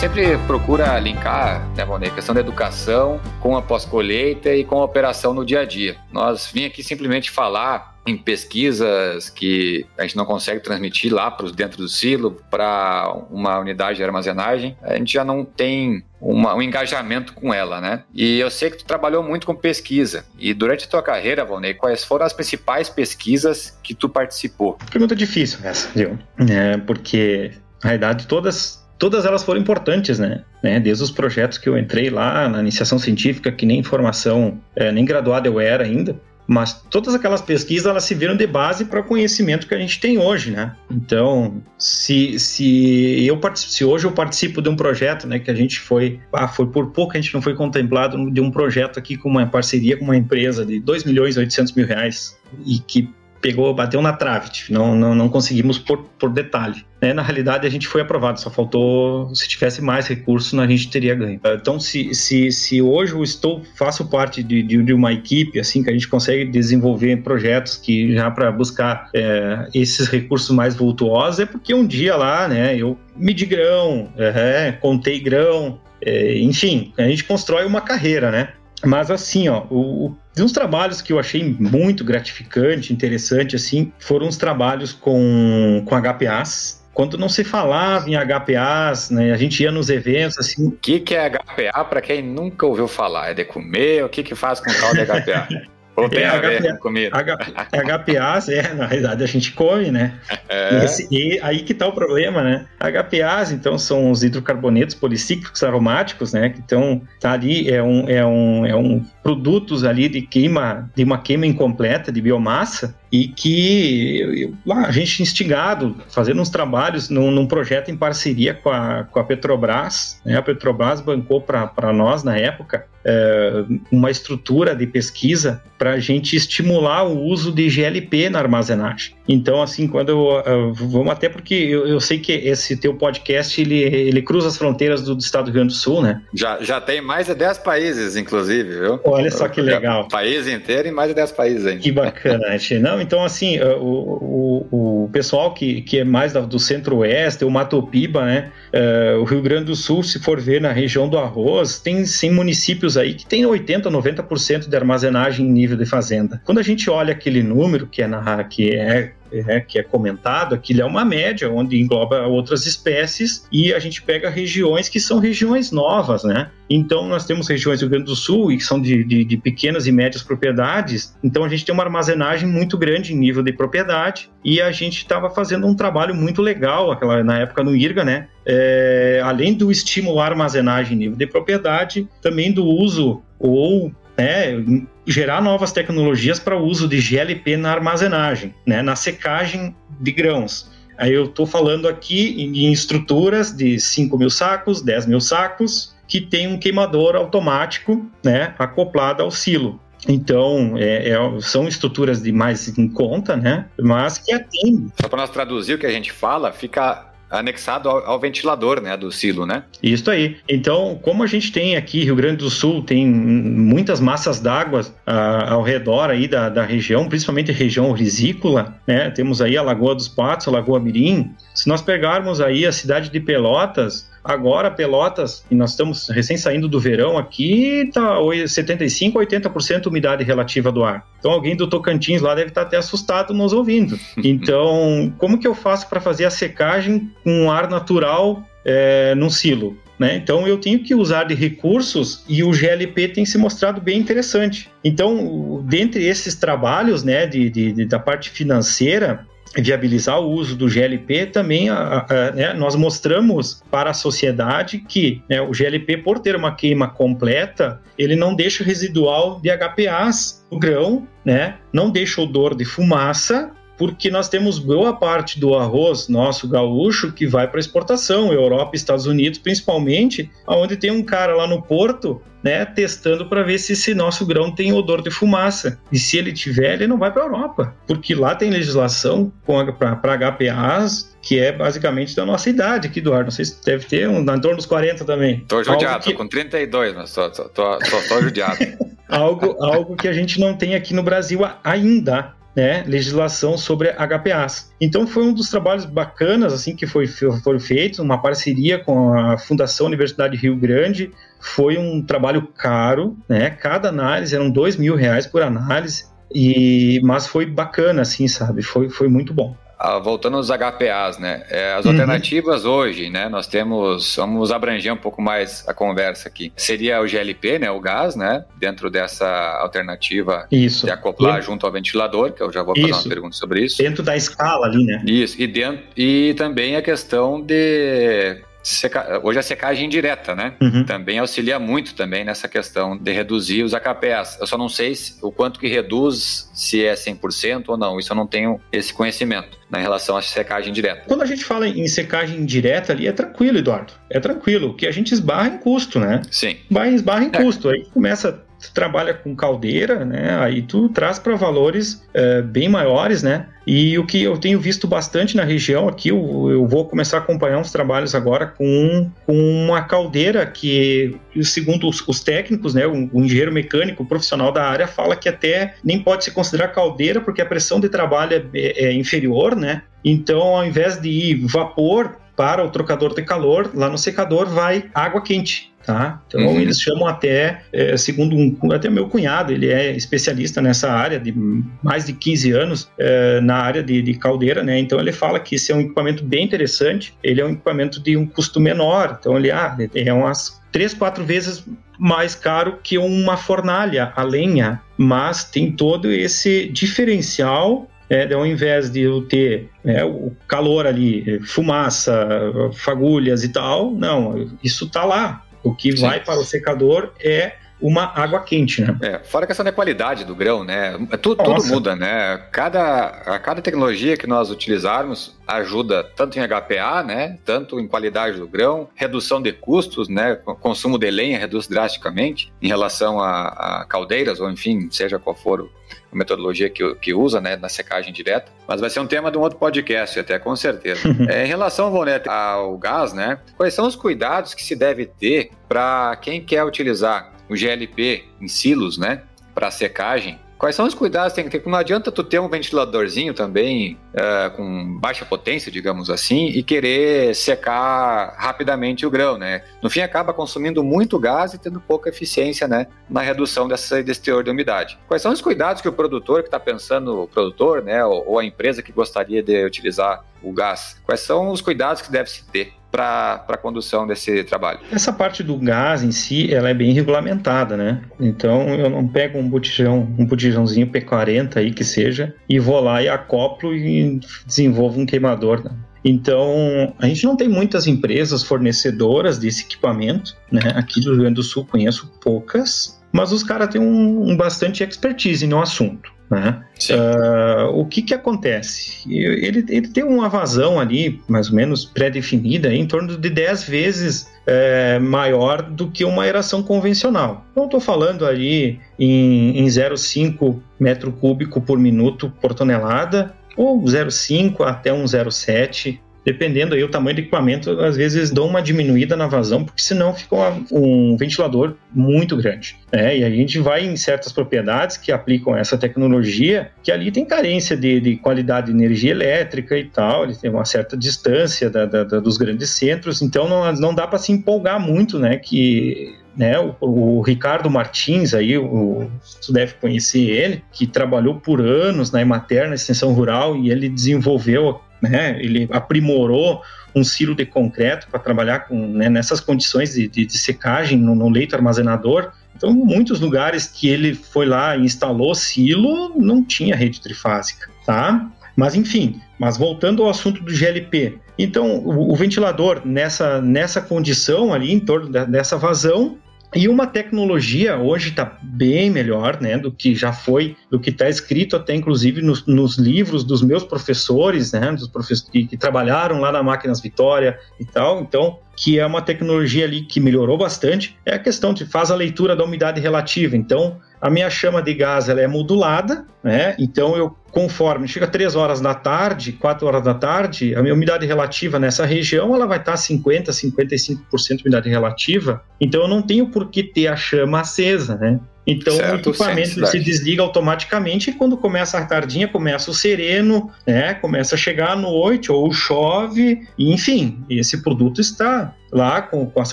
[0.02, 4.84] Sempre procura linkar, né, Valnei, a questão da educação com a pós-colheita e com a
[4.84, 5.94] operação no dia a dia.
[6.10, 11.48] Nós vim aqui simplesmente falar em pesquisas que a gente não consegue transmitir lá para
[11.52, 16.60] dentro do silo, para uma unidade de armazenagem, a gente já não tem uma, um
[16.60, 18.02] engajamento com ela, né?
[18.12, 20.24] E eu sei que tu trabalhou muito com pesquisa.
[20.36, 24.76] E durante a tua carreira, Valnei, quais foram as principais pesquisas que tu participou?
[24.90, 26.18] Pergunta difícil essa, viu?
[26.50, 27.52] É, porque,
[27.84, 30.44] na realidade, todas todas elas foram importantes, né?
[30.62, 30.78] né?
[30.78, 35.04] Desde os projetos que eu entrei lá na iniciação científica, que nem formação, é, nem
[35.04, 36.14] graduado eu era ainda,
[36.46, 39.98] mas todas aquelas pesquisas elas se viram de base para o conhecimento que a gente
[39.98, 40.76] tem hoje, né?
[40.88, 45.80] Então, se, se eu se hoje eu participo de um projeto, né, que a gente
[45.80, 49.28] foi, ah, foi por pouco a gente não foi contemplado de um projeto aqui com
[49.28, 53.12] uma parceria com uma empresa de 2 milhões e 800 mil reais e que
[53.42, 56.84] pegou, bateu na trave, não, não, não conseguimos por, por detalhe.
[57.02, 57.12] Né?
[57.12, 61.14] Na realidade, a gente foi aprovado, só faltou, se tivesse mais recursos, a gente teria
[61.14, 61.40] ganho.
[61.44, 65.82] Então, se, se, se hoje eu estou, faço parte de, de, de uma equipe, assim,
[65.82, 71.40] que a gente consegue desenvolver projetos que já para buscar é, esses recursos mais vultuosos,
[71.40, 77.02] é porque um dia lá, né, eu medi grão, é, contei grão, é, enfim, a
[77.02, 78.48] gente constrói uma carreira, né?
[78.84, 84.28] Mas assim, ó, o, um dos trabalhos que eu achei muito gratificante, interessante, assim, foram
[84.28, 89.72] os trabalhos com, com HPAs, quando não se falava em HPAs, né, a gente ia
[89.72, 90.66] nos eventos assim.
[90.66, 93.30] O que, que é HPA para quem nunca ouviu falar?
[93.30, 94.04] É de comer?
[94.04, 95.48] O que, que faz com tal de HPA?
[95.94, 97.10] Ou tem é, a ver HPA, comida?
[97.18, 100.14] HPAs, é, na realidade a gente come, né?
[100.48, 100.84] É.
[100.84, 102.66] Esse, e aí que tá o problema, né?
[102.80, 106.48] HPAs, então, são os hidrocarbonetos policíclicos aromáticos, né?
[106.48, 111.04] Que estão tá ali, é um, é um, é um produtos ali de queima, de
[111.04, 117.30] uma queima incompleta de biomassa, e que lá, a gente instigado, fazendo uns trabalhos num,
[117.30, 120.34] num, projeto em parceria com a, com a Petrobras, né?
[120.34, 126.34] a Petrobras bancou para nós na época é, uma estrutura de pesquisa para a gente
[126.34, 129.14] estimular o uso de GLP na armazenagem.
[129.28, 133.60] Então, assim, quando eu, eu vamos até porque eu, eu, sei que esse teu podcast
[133.60, 136.22] ele, ele cruza as fronteiras do, do, estado do Rio Grande do Sul, né?
[136.34, 139.00] Já, já tem mais de 10 países, inclusive, viu?
[139.04, 140.08] Olha só que legal.
[140.08, 141.80] País inteiro e mais de 10 países ainda.
[141.80, 142.46] Que bacana,
[142.80, 148.24] Não, então, assim, o, o, o pessoal que, que é mais do centro-oeste, o Matopiba,
[148.24, 148.50] né?
[148.72, 152.30] Uh, o Rio Grande do Sul, se for ver na região do arroz, tem sim
[152.30, 156.40] municípios aí que tem 80, 90% de armazenagem em nível de fazenda.
[156.44, 160.54] Quando a gente olha aquele número que é, na, que é é, que é comentado,
[160.54, 165.18] aquilo é uma média, onde engloba outras espécies, e a gente pega regiões que são
[165.18, 166.50] regiões novas, né?
[166.68, 169.36] Então, nós temos regiões do Rio Grande do Sul, e que são de, de, de
[169.36, 173.52] pequenas e médias propriedades, então a gente tem uma armazenagem muito grande em nível de
[173.52, 178.04] propriedade, e a gente estava fazendo um trabalho muito legal aquela, na época no IRGA,
[178.04, 178.28] né?
[178.44, 185.40] É, além do estimular armazenagem em nível de propriedade, também do uso ou né, gerar
[185.42, 190.70] novas tecnologias para o uso de GLP na armazenagem, né, na secagem de grãos.
[190.98, 196.20] Aí eu estou falando aqui em estruturas de 5 mil sacos, 10 mil sacos, que
[196.20, 199.80] tem um queimador automático né, acoplado ao silo.
[200.08, 203.66] Então, é, é, são estruturas de mais em conta, né?
[203.80, 204.92] Mas que atendem.
[205.00, 208.96] Só para nós traduzir o que a gente fala, fica anexado ao, ao, ventilador, né,
[208.96, 209.64] do silo, né?
[209.82, 210.36] Isso aí.
[210.48, 215.54] Então, como a gente tem aqui, Rio Grande do Sul, tem muitas massas d'água ah,
[215.54, 219.10] ao redor aí da, da região, principalmente região risícola, né?
[219.10, 221.34] Temos aí a Lagoa dos Patos, a Lagoa Mirim.
[221.54, 226.68] Se nós pegarmos aí a cidade de Pelotas, Agora, Pelotas, e nós estamos recém saindo
[226.68, 231.06] do verão aqui, tá 75, 80% umidade relativa do ar.
[231.18, 233.98] Então, alguém do Tocantins lá deve estar até assustado nos ouvindo.
[234.32, 239.76] Então, como que eu faço para fazer a secagem com ar natural é, num silo?
[239.98, 240.16] Né?
[240.16, 244.68] Então eu tenho que usar de recursos e o GLP tem se mostrado bem interessante.
[244.82, 250.68] Então, dentre esses trabalhos né, de, de, de da parte financeira, viabilizar o uso do
[250.68, 256.18] GLP, também a, a, né, nós mostramos para a sociedade que né, o GLP, por
[256.18, 262.20] ter uma queima completa, ele não deixa residual de HPAs no grão, né, não deixa
[262.20, 267.60] odor de fumaça porque nós temos boa parte do arroz nosso gaúcho que vai para
[267.60, 273.42] exportação, Europa, Estados Unidos, principalmente, onde tem um cara lá no porto, né, testando para
[273.42, 275.78] ver se esse nosso grão tem odor de fumaça.
[275.90, 280.16] E se ele tiver, ele não vai para a Europa, porque lá tem legislação para
[280.16, 283.26] HPAs que é basicamente da nossa idade aqui, Eduardo.
[283.26, 285.44] Não sei se deve ter um, em torno dos 40 também.
[285.46, 286.10] Tô judiado, que...
[286.10, 288.58] tô com 32, mas tô, tô, tô, tô, tô judiado.
[289.08, 294.72] algo, algo que a gente não tem aqui no Brasil ainda né, legislação sobre HPAs.
[294.80, 299.38] Então foi um dos trabalhos bacanas assim que foi foram feitos, uma parceria com a
[299.38, 301.10] Fundação Universidade Rio Grande.
[301.40, 303.50] Foi um trabalho caro, né?
[303.50, 306.04] Cada análise eram dois mil reais por análise.
[306.34, 308.62] E, mas foi bacana, assim, sabe?
[308.62, 309.54] Foi, foi muito bom.
[309.84, 311.42] Ah, voltando aos HPAs, né?
[311.50, 311.90] É, as uhum.
[311.90, 313.28] alternativas hoje, né?
[313.28, 316.52] Nós temos, vamos abranger um pouco mais a conversa aqui.
[316.56, 317.68] Seria o GLP, né?
[317.68, 318.44] O gás, né?
[318.56, 319.26] Dentro dessa
[319.60, 320.86] alternativa isso.
[320.86, 321.42] de acoplar e...
[321.42, 323.00] junto ao ventilador, que eu já vou fazer isso.
[323.00, 323.78] uma pergunta sobre isso.
[323.78, 325.02] Dentro da escala ali, né?
[325.04, 325.42] Isso.
[325.42, 329.20] E, dentro, e também a questão de Seca...
[329.22, 330.54] Hoje a secagem indireta, né?
[330.60, 330.84] Uhum.
[330.84, 334.38] Também auxilia muito também nessa questão de reduzir os AKPs.
[334.40, 337.98] Eu só não sei se, o quanto que reduz, se é 100% ou não.
[337.98, 341.02] Isso eu não tenho esse conhecimento na relação à secagem indireta.
[341.06, 343.92] Quando a gente fala em secagem indireta ali, é tranquilo, Eduardo.
[344.08, 344.70] É tranquilo.
[344.70, 346.22] O que a gente esbarra em custo, né?
[346.30, 346.56] Sim.
[346.94, 347.42] Esbarra em é.
[347.42, 347.68] custo.
[347.68, 350.38] Aí começa tu trabalha com caldeira, né?
[350.38, 353.46] Aí tu traz para valores é, bem maiores, né?
[353.66, 357.20] E o que eu tenho visto bastante na região aqui, eu, eu vou começar a
[357.20, 363.08] acompanhar uns trabalhos agora com, com uma caldeira que, segundo os, os técnicos, né, o,
[363.12, 367.40] o, engenheiro mecânico profissional da área fala que até nem pode se considerar caldeira porque
[367.40, 369.82] a pressão de trabalho é, é, é inferior, né?
[370.04, 374.90] Então, ao invés de ir vapor para o trocador de calor, lá no secador vai
[374.94, 375.71] água quente.
[375.84, 376.22] Tá?
[376.26, 376.60] Então uhum.
[376.60, 381.34] eles chamam até, é, segundo um, até meu cunhado, ele é especialista nessa área de
[381.82, 384.78] mais de 15 anos é, na área de, de, caldeira, né?
[384.78, 388.16] Então ele fala que esse é um equipamento bem interessante, ele é um equipamento de
[388.16, 391.64] um custo menor, então ele ah, é umas três, quatro vezes
[391.98, 398.90] mais caro que uma fornalha a lenha, mas tem todo esse diferencial é, ao invés
[398.90, 402.28] de eu ter é, o calor ali, fumaça,
[402.74, 405.42] fagulhas e tal, não, isso está lá.
[405.62, 406.02] O que Sim.
[406.02, 408.96] vai para o secador é uma água quente, né?
[409.02, 410.94] É, fora a questão da qualidade do grão, né?
[411.10, 412.38] É tudo, tudo, muda, né?
[412.52, 417.38] Cada, a cada tecnologia que nós utilizarmos ajuda tanto em HPA, né?
[417.44, 420.36] Tanto em qualidade do grão, redução de custos, né?
[420.60, 425.68] Consumo de lenha reduz drasticamente em relação a, a caldeiras, ou enfim, seja qual for
[426.12, 427.56] a metodologia que, que usa, né?
[427.56, 428.52] Na secagem direta.
[428.68, 431.00] Mas vai ser um tema de um outro podcast, até com certeza.
[431.28, 433.38] é, em relação, Volnete, ao gás, né?
[433.56, 438.48] Quais são os cuidados que se deve ter para quem quer utilizar o GLP em
[438.48, 439.22] silos, né?
[439.54, 440.38] Para secagem.
[440.62, 441.68] Quais são os cuidados que tem que ter?
[441.68, 447.34] Não adianta tu ter um ventiladorzinho também uh, com baixa potência, digamos assim, e querer
[447.34, 449.64] secar rapidamente o grão, né?
[449.82, 452.86] No fim, acaba consumindo muito gás e tendo pouca eficiência, né?
[453.10, 454.96] Na redução dessa, desse teor de umidade.
[455.08, 458.04] Quais são os cuidados que o produtor que está pensando, o produtor, né?
[458.04, 462.10] Ou, ou a empresa que gostaria de utilizar o gás, quais são os cuidados que
[462.10, 464.80] deve se ter para a condução desse trabalho?
[464.92, 468.02] Essa parte do gás em si, ela é bem regulamentada, né?
[468.20, 473.02] Então eu não pego um botijão, um botijãozinho P40 aí que seja, e vou lá
[473.02, 475.64] e acoplo e desenvolvo um queimador.
[475.64, 475.70] Né?
[476.04, 480.72] Então, a gente não tem muitas empresas fornecedoras desse equipamento, né?
[480.74, 484.82] Aqui do Rio Grande do Sul conheço poucas, mas os caras têm um, um bastante
[484.82, 486.12] expertise no assunto.
[486.32, 486.64] Né?
[486.90, 489.04] Uh, o que, que acontece?
[489.06, 494.32] Ele, ele tem uma vazão ali, mais ou menos pré-definida, em torno de 10 vezes
[494.46, 497.44] é, maior do que uma aeração convencional.
[497.54, 504.66] Não estou falando ali em, em 0,5 metro cúbico por minuto por tonelada, ou 0,5
[504.66, 509.26] até um 0,7 dependendo aí o tamanho do equipamento, às vezes dão uma diminuída na
[509.26, 512.76] vazão, porque senão fica uma, um ventilador muito grande.
[512.92, 513.18] Né?
[513.18, 517.76] E a gente vai em certas propriedades que aplicam essa tecnologia, que ali tem carência
[517.76, 522.04] de, de qualidade de energia elétrica e tal, ele tem uma certa distância da, da,
[522.04, 525.36] da, dos grandes centros, então não, não dá para se empolgar muito, né?
[525.36, 531.60] Que né, o, o, Ricardo Martins, aí, o, você deve conhecer ele, que trabalhou por
[531.60, 535.36] anos na Emater, na extensão rural, e ele desenvolveu né?
[535.42, 536.62] Ele aprimorou
[536.94, 541.14] um silo de concreto para trabalhar com, né, nessas condições de, de, de secagem no,
[541.14, 542.30] no, leito armazenador.
[542.54, 548.30] Então, muitos lugares que ele foi lá e instalou silo não tinha rede trifásica, tá?
[548.54, 551.18] Mas enfim, mas voltando ao assunto do GLP.
[551.38, 556.18] Então, o, o ventilador nessa, nessa condição ali, em torno dessa vazão,
[556.54, 561.08] e uma tecnologia hoje está bem melhor, né, do que já foi, do que está
[561.08, 566.20] escrito até inclusive nos, nos, livros dos meus professores, né, dos professores que, que, trabalharam
[566.20, 568.00] lá na Máquinas Vitória e tal.
[568.00, 571.94] Então, que é uma tecnologia ali que melhorou bastante, é a questão de faz a
[571.94, 573.36] leitura da umidade relativa.
[573.36, 576.54] Então, a minha chama de gás ela é modulada, né?
[576.58, 581.06] Então eu conforme chega 3 horas da tarde, 4 horas da tarde, a minha umidade
[581.06, 585.42] relativa nessa região ela vai estar 50, 55% de umidade relativa.
[585.58, 588.20] Então eu não tenho por que ter a chama acesa, né?
[588.46, 593.50] Então certo, o equipamento se desliga automaticamente e quando começa a tardinha, começa o sereno,
[593.66, 593.94] né?
[593.94, 599.52] Começa a chegar a noite ou chove, enfim, esse produto está lá com, com as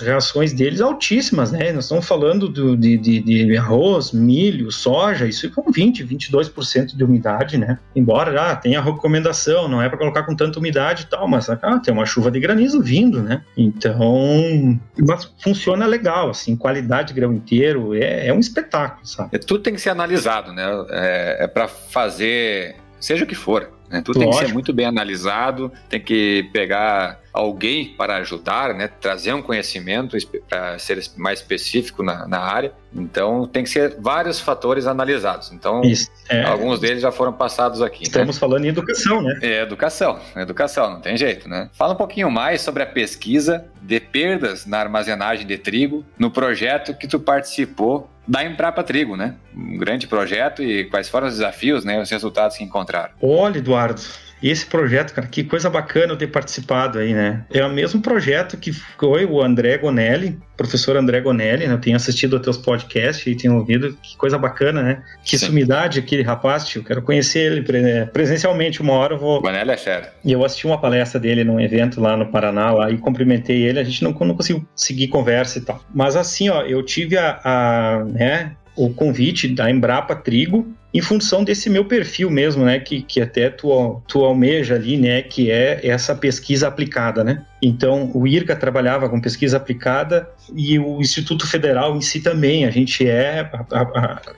[0.00, 1.70] reações deles altíssimas, né?
[1.72, 7.04] Nós estamos falando do, de, de, de, arroz, milho, soja, isso com 20, 22% de
[7.04, 7.78] umidade, né?
[7.94, 11.50] Embora ah, tenha a recomendação, não é para colocar com tanta umidade e tal, mas
[11.50, 13.42] ah, tem uma chuva de granizo vindo, né?
[13.56, 19.36] Então, mas funciona legal, assim, qualidade de grão inteiro, é, é um espetáculo, sabe?
[19.36, 20.64] É, tudo tem que ser analisado, né?
[20.90, 24.02] É, é para fazer, seja o que for, né?
[24.02, 24.32] Tudo Lógico.
[24.32, 28.88] tem que ser muito bem analisado, tem que pegar alguém para ajudar, né?
[28.88, 30.16] trazer um conhecimento
[30.48, 32.72] para ser mais específico na, na, área.
[32.92, 35.52] Então, tem que ser vários fatores analisados.
[35.52, 35.80] Então,
[36.28, 36.42] é...
[36.42, 38.00] alguns deles já foram passados aqui.
[38.00, 38.06] Né?
[38.08, 38.40] Estamos né?
[38.40, 39.38] falando em educação, né?
[39.42, 40.18] É, educação.
[40.36, 41.70] Educação, não tem jeito, né?
[41.72, 46.94] Fala um pouquinho mais sobre a pesquisa de perdas na armazenagem de trigo no projeto
[46.94, 49.34] que tu participou da Embrapa Trigo, né?
[49.54, 52.00] Um grande projeto e quais foram os desafios, né?
[52.00, 53.10] Os resultados que encontraram.
[53.20, 54.00] Olha, Eduardo,
[54.48, 57.44] esse projeto, cara, que coisa bacana eu ter participado aí, né?
[57.50, 61.74] É o mesmo projeto que foi o André Gonelli, professor André Gonelli, né?
[61.74, 65.02] Eu tenho assistido aos teus podcasts e tenho ouvido, que coisa bacana, né?
[65.24, 65.46] Que Sim.
[65.46, 66.82] sumidade aquele rapaz, tio.
[66.82, 68.80] Quero conhecer ele presencialmente.
[68.80, 69.40] Uma hora eu vou.
[69.42, 70.12] Gonelli é fera.
[70.24, 73.78] E eu assisti uma palestra dele num evento lá no Paraná, lá, e cumprimentei ele.
[73.78, 75.82] A gente não, não conseguiu seguir conversa e tal.
[75.94, 81.44] Mas assim, ó, eu tive a, a né, o convite da Embrapa Trigo em função
[81.44, 85.80] desse meu perfil mesmo, né, que, que até tu, tu almeja ali, né, que é
[85.86, 87.44] essa pesquisa aplicada, né.
[87.62, 92.70] Então, o IRCA trabalhava com pesquisa aplicada e o Instituto Federal em si também, a
[92.70, 93.50] gente é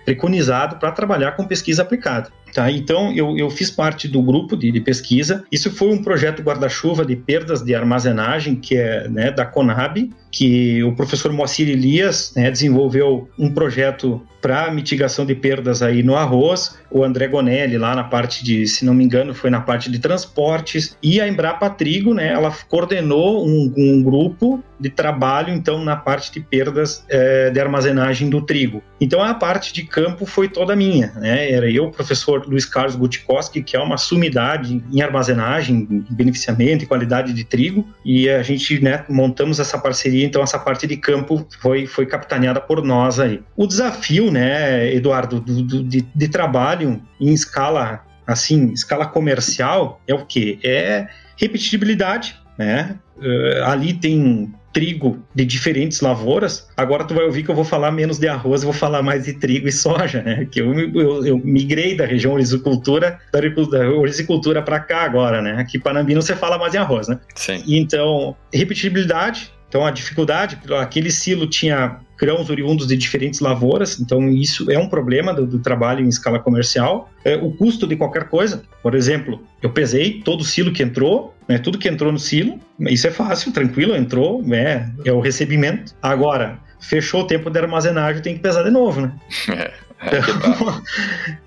[0.05, 2.31] preconizado para trabalhar com pesquisa aplicada.
[2.53, 5.43] Tá, então, eu, eu fiz parte do grupo de, de pesquisa.
[5.51, 10.83] Isso foi um projeto guarda-chuva de perdas de armazenagem, que é né, da Conab, que
[10.83, 16.77] o professor Moacir Elias né, desenvolveu um projeto para mitigação de perdas aí no arroz,
[16.91, 20.01] o André Gonelli lá na parte de, se não me engano, foi na parte de
[20.01, 25.97] transportes, e a Embrapa Trigo, né, ela coordenou um, um grupo de trabalho, então, na
[25.97, 28.83] parte de perdas é, de armazenagem do trigo.
[29.01, 32.97] Então, a parte de campo foi toda minha, né, era eu, o professor Luiz Carlos
[32.97, 38.43] Gutkowski, que é uma sumidade em armazenagem, em beneficiamento e qualidade de trigo, e a
[38.43, 43.21] gente, né, montamos essa parceria, então essa parte de campo foi, foi capitaneada por nós
[43.21, 43.41] aí.
[43.57, 50.15] O desafio, né, Eduardo, do, do, de, de trabalho em escala assim, escala comercial, é
[50.15, 50.59] o que?
[50.63, 52.97] É repetibilidade, né?
[53.17, 56.69] Uh, ali tem trigo de diferentes lavouras.
[56.77, 59.35] Agora tu vai ouvir que eu vou falar menos de arroz, vou falar mais de
[59.35, 60.47] trigo e soja, né?
[60.51, 65.57] Que eu, eu, eu migrei da região orizicultura, da orizicultura para cá agora, né?
[65.59, 67.19] Aqui em Panambino você fala mais em arroz, né?
[67.35, 67.63] Sim.
[67.67, 74.71] Então, repetibilidade, então a dificuldade, aquele silo tinha grãos oriundos de diferentes lavouras, então isso
[74.71, 77.11] é um problema do, do trabalho em escala comercial.
[77.25, 81.35] É, o custo de qualquer coisa, por exemplo, eu pesei todo o silo que entrou,
[81.53, 85.95] né, tudo que entrou no silo, isso é fácil, tranquilo, entrou, né, é o recebimento.
[86.01, 89.13] Agora, fechou o tempo de armazenagem, tem que pesar de novo, né?
[90.05, 90.83] É, é então,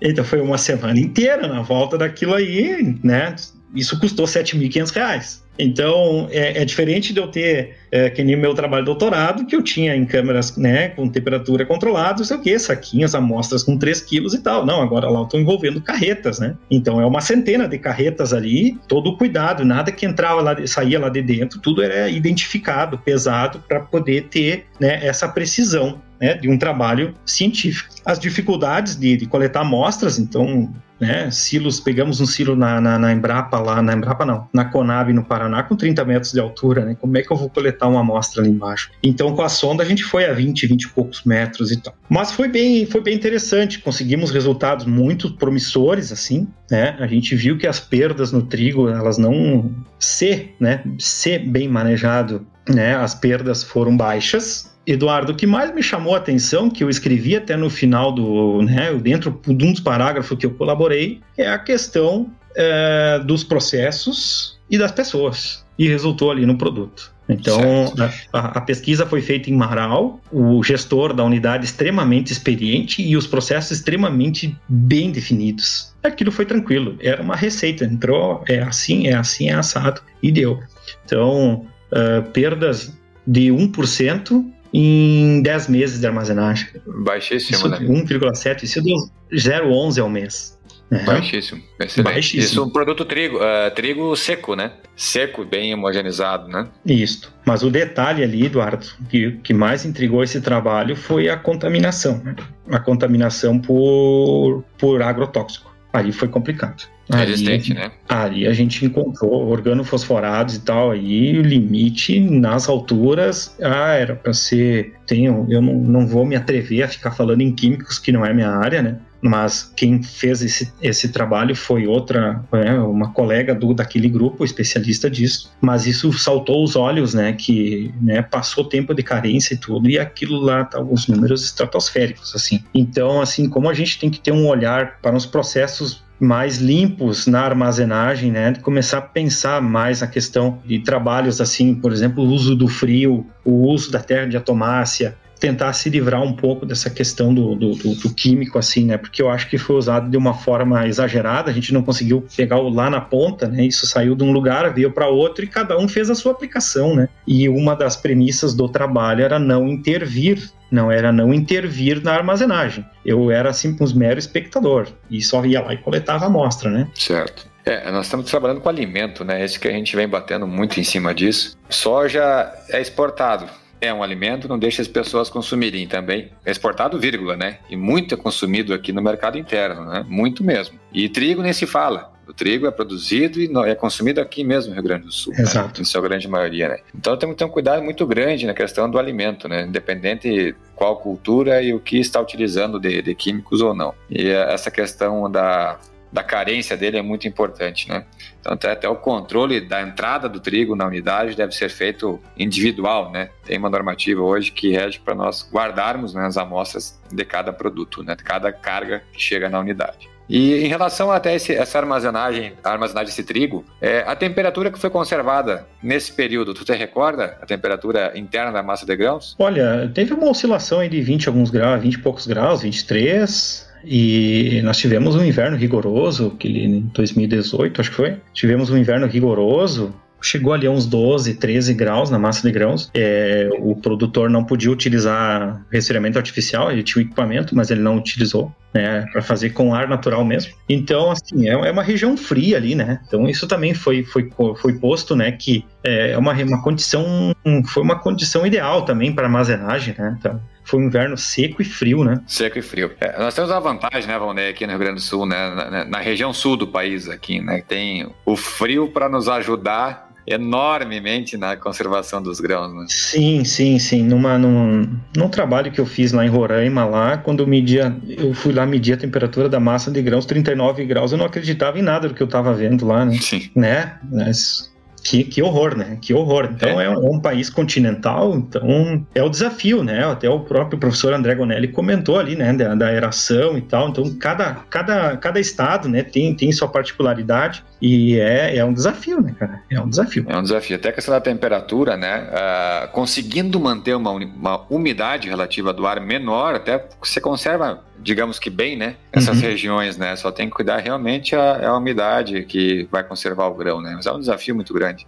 [0.00, 3.36] então foi uma semana inteira na volta daquilo aí, né?
[3.76, 5.46] Isso custou 7.500 reais.
[5.58, 9.56] Então, é, é, diferente de eu ter, é, que nem meu trabalho de doutorado, que
[9.56, 13.76] eu tinha em câmeras né, com temperatura controlada, não sei o quê, saquinhas, amostras com
[13.76, 14.66] 3 quilos e tal.
[14.66, 16.54] Não, agora lá eu estou envolvendo carretas, né?
[16.70, 20.98] Então, é uma centena de carretas ali, todo o cuidado, nada que entrava lá, saía
[20.98, 26.48] lá de dentro, tudo era identificado, pesado, para poder ter né, essa precisão né, de
[26.48, 27.94] um trabalho científico.
[28.04, 33.12] As dificuldades de, de coletar amostras, então, né, silos, pegamos um silo na, na, na,
[33.12, 36.96] Embrapa lá, na Embrapa não, na Conab no Paraná com 30 metros de altura, né,
[36.98, 38.90] como é que eu vou coletar uma amostra ali embaixo?
[39.02, 41.94] Então, com a sonda a gente foi a 20, 20 e poucos metros e tal.
[42.08, 47.58] Mas foi bem, foi bem interessante, conseguimos resultados muito promissores, assim, né, a gente viu
[47.58, 53.62] que as perdas no trigo, elas não, se, né, se bem manejado, né, as perdas
[53.62, 57.68] foram baixas, Eduardo, o que mais me chamou a atenção, que eu escrevi até no
[57.68, 63.18] final do, né, dentro de um dos parágrafos que eu colaborei, é a questão é,
[63.24, 65.66] dos processos e das pessoas.
[65.78, 67.14] E resultou ali no produto.
[67.28, 67.92] Então,
[68.32, 73.26] a, a, pesquisa foi feita em Marau, o gestor da unidade extremamente experiente e os
[73.26, 75.92] processos extremamente bem definidos.
[76.04, 80.60] Aquilo foi tranquilo, era uma receita, entrou, é assim, é assim, é assado, e deu.
[81.04, 82.96] Então, uh, perdas
[83.26, 86.68] de 1% em 10 meses de armazenagem.
[87.04, 87.78] Baixíssimo, isso, né?
[87.78, 88.96] 1,7, isso deu
[89.32, 90.56] 0,11 ao mês.
[90.90, 91.04] Uhum.
[91.04, 92.14] Baixíssimo, excelente.
[92.14, 92.42] Baixíssimo.
[92.44, 94.72] Isso é um produto trigo, uh, trigo seco, né?
[94.94, 96.68] Seco, bem homogeneizado, né?
[96.84, 97.32] Isso.
[97.44, 102.18] Mas o detalhe ali, Eduardo, que, que mais intrigou esse trabalho foi a contaminação.
[102.22, 102.36] Né?
[102.70, 105.74] A contaminação por, por agrotóxico.
[105.92, 106.84] Aí foi complicado.
[107.08, 107.92] Resistente, ali, né?
[108.08, 114.32] Ali a gente encontrou organofosforados e tal, aí o limite nas alturas, ah, era para
[114.32, 118.24] ser, tenho, eu não, não vou me atrever a ficar falando em químicos que não
[118.24, 118.98] é minha área, né?
[119.22, 125.10] mas quem fez esse, esse trabalho foi outra, né, uma colega do daquele grupo, especialista
[125.10, 129.88] disso, mas isso saltou os olhos, né, que né, passou tempo de carência e tudo,
[129.88, 132.62] e aquilo lá tá alguns números estratosféricos, assim.
[132.74, 137.26] Então, assim, como a gente tem que ter um olhar para os processos mais limpos
[137.26, 138.54] na armazenagem, né?
[138.62, 143.26] Começar a pensar mais a questão de trabalhos assim, por exemplo, o uso do frio,
[143.44, 147.72] o uso da terra de atomácia, tentar se livrar um pouco dessa questão do, do,
[147.72, 148.96] do, do, químico, assim, né?
[148.96, 152.58] Porque eu acho que foi usado de uma forma exagerada, a gente não conseguiu pegar
[152.58, 153.64] o lá na ponta, né?
[153.64, 156.94] Isso saiu de um lugar, veio para outro e cada um fez a sua aplicação,
[156.94, 157.08] né?
[157.26, 162.84] E uma das premissas do trabalho era não intervir não era não intervir na armazenagem.
[163.04, 166.88] Eu era assim um mero espectador e só ia lá e coletava a amostra, né?
[166.94, 167.46] Certo.
[167.64, 169.44] É, nós estamos trabalhando com alimento, né?
[169.44, 171.58] Esse que a gente vem batendo muito em cima disso.
[171.68, 173.48] Soja é exportado.
[173.80, 176.30] É um alimento, não deixa as pessoas consumirem também.
[176.44, 177.58] É exportado, vírgula, né?
[177.68, 180.04] E muito é consumido aqui no mercado interno, né?
[180.08, 180.78] Muito mesmo.
[180.92, 182.12] E trigo nem se fala.
[182.26, 185.32] O trigo é produzido e é consumido aqui mesmo no Rio Grande do Sul.
[185.32, 185.42] Né?
[185.42, 185.78] Exato.
[185.78, 185.82] Né?
[185.82, 186.78] Em sua grande maioria, né?
[186.94, 189.62] Então temos que ter um cuidado muito grande na questão do alimento, né?
[189.62, 193.94] Independente qual cultura e o que está utilizando de, de químicos ou não.
[194.10, 195.78] E essa questão da
[196.12, 198.06] da carência dele é muito importante, né?
[198.40, 203.10] Então até, até, o controle da entrada do trigo na unidade deve ser feito individual,
[203.10, 203.28] né?
[203.44, 208.02] Tem uma normativa hoje que rege para nós guardarmos né, as amostras de cada produto,
[208.02, 208.14] né?
[208.14, 210.08] De cada carga que chega na unidade.
[210.28, 214.78] E em relação até esse, essa armazenagem, a armazenagem desse trigo, é, a temperatura que
[214.78, 219.36] foi conservada nesse período, tu te recorda a temperatura interna da massa de grãos?
[219.38, 224.60] Olha, teve uma oscilação aí de 20 alguns graus, 20 e poucos graus, 23, e
[224.64, 228.16] nós tivemos um inverno rigoroso, que em 2018, acho que foi.
[228.32, 229.94] Tivemos um inverno rigoroso,
[230.26, 232.90] chegou ali a uns 12, 13 graus na massa de grãos.
[232.94, 237.96] É, o produtor não podia utilizar resfriamento artificial, ele tinha o equipamento, mas ele não
[237.96, 238.52] utilizou.
[238.74, 240.52] Né, para fazer com ar natural mesmo.
[240.68, 243.00] Então, assim, é, é, uma região fria ali, né?
[243.06, 244.28] Então, isso também foi, foi,
[244.60, 245.32] foi posto, né?
[245.32, 247.34] Que é uma, uma condição,
[247.68, 250.14] foi uma condição ideal também para armazenagem, né?
[250.18, 252.20] Então, foi um inverno seco e frio, né?
[252.26, 252.90] Seco e frio.
[253.00, 255.54] É, nós temos uma vantagem, né, Valnei, aqui no Rio Grande do Sul, né?
[255.54, 257.62] Na, na região sul do país aqui, né?
[257.66, 262.86] Tem o frio para nos ajudar enormemente na conservação dos grãos, né?
[262.88, 264.02] Sim, sim, sim.
[264.02, 268.34] Numa, num, num trabalho que eu fiz lá em Roraima, lá, quando eu media, eu
[268.34, 271.82] fui lá medir a temperatura da massa de grãos, 39 graus, eu não acreditava em
[271.82, 273.16] nada do que eu estava vendo lá, né?
[273.20, 273.50] Sim.
[273.54, 273.98] Né?
[274.10, 275.98] Mas que, que horror, né?
[276.00, 276.48] Que horror.
[276.52, 276.86] Então é.
[276.86, 276.90] é.
[276.90, 280.04] um, é um país continental, então é o desafio, né?
[280.04, 282.52] Até o próprio professor André Gonelli comentou ali, né?
[282.52, 283.88] Da, da aeração e tal.
[283.88, 286.02] Então cada, cada, cada estado, né?
[286.02, 289.62] Tem, tem sua particularidade e é, é um desafio, né, cara?
[289.70, 290.24] É um desafio.
[290.28, 290.76] É um desafio.
[290.76, 292.28] Até a questão da temperatura, né?
[292.28, 298.50] Uh, conseguindo manter uma, uma umidade relativa do ar menor, até você conserva digamos que
[298.50, 298.96] bem, né?
[299.12, 299.42] Essas uhum.
[299.42, 300.14] regiões, né?
[300.16, 303.92] Só tem que cuidar realmente a, a umidade que vai conservar o grão, né?
[303.94, 305.06] Mas é um desafio muito grande.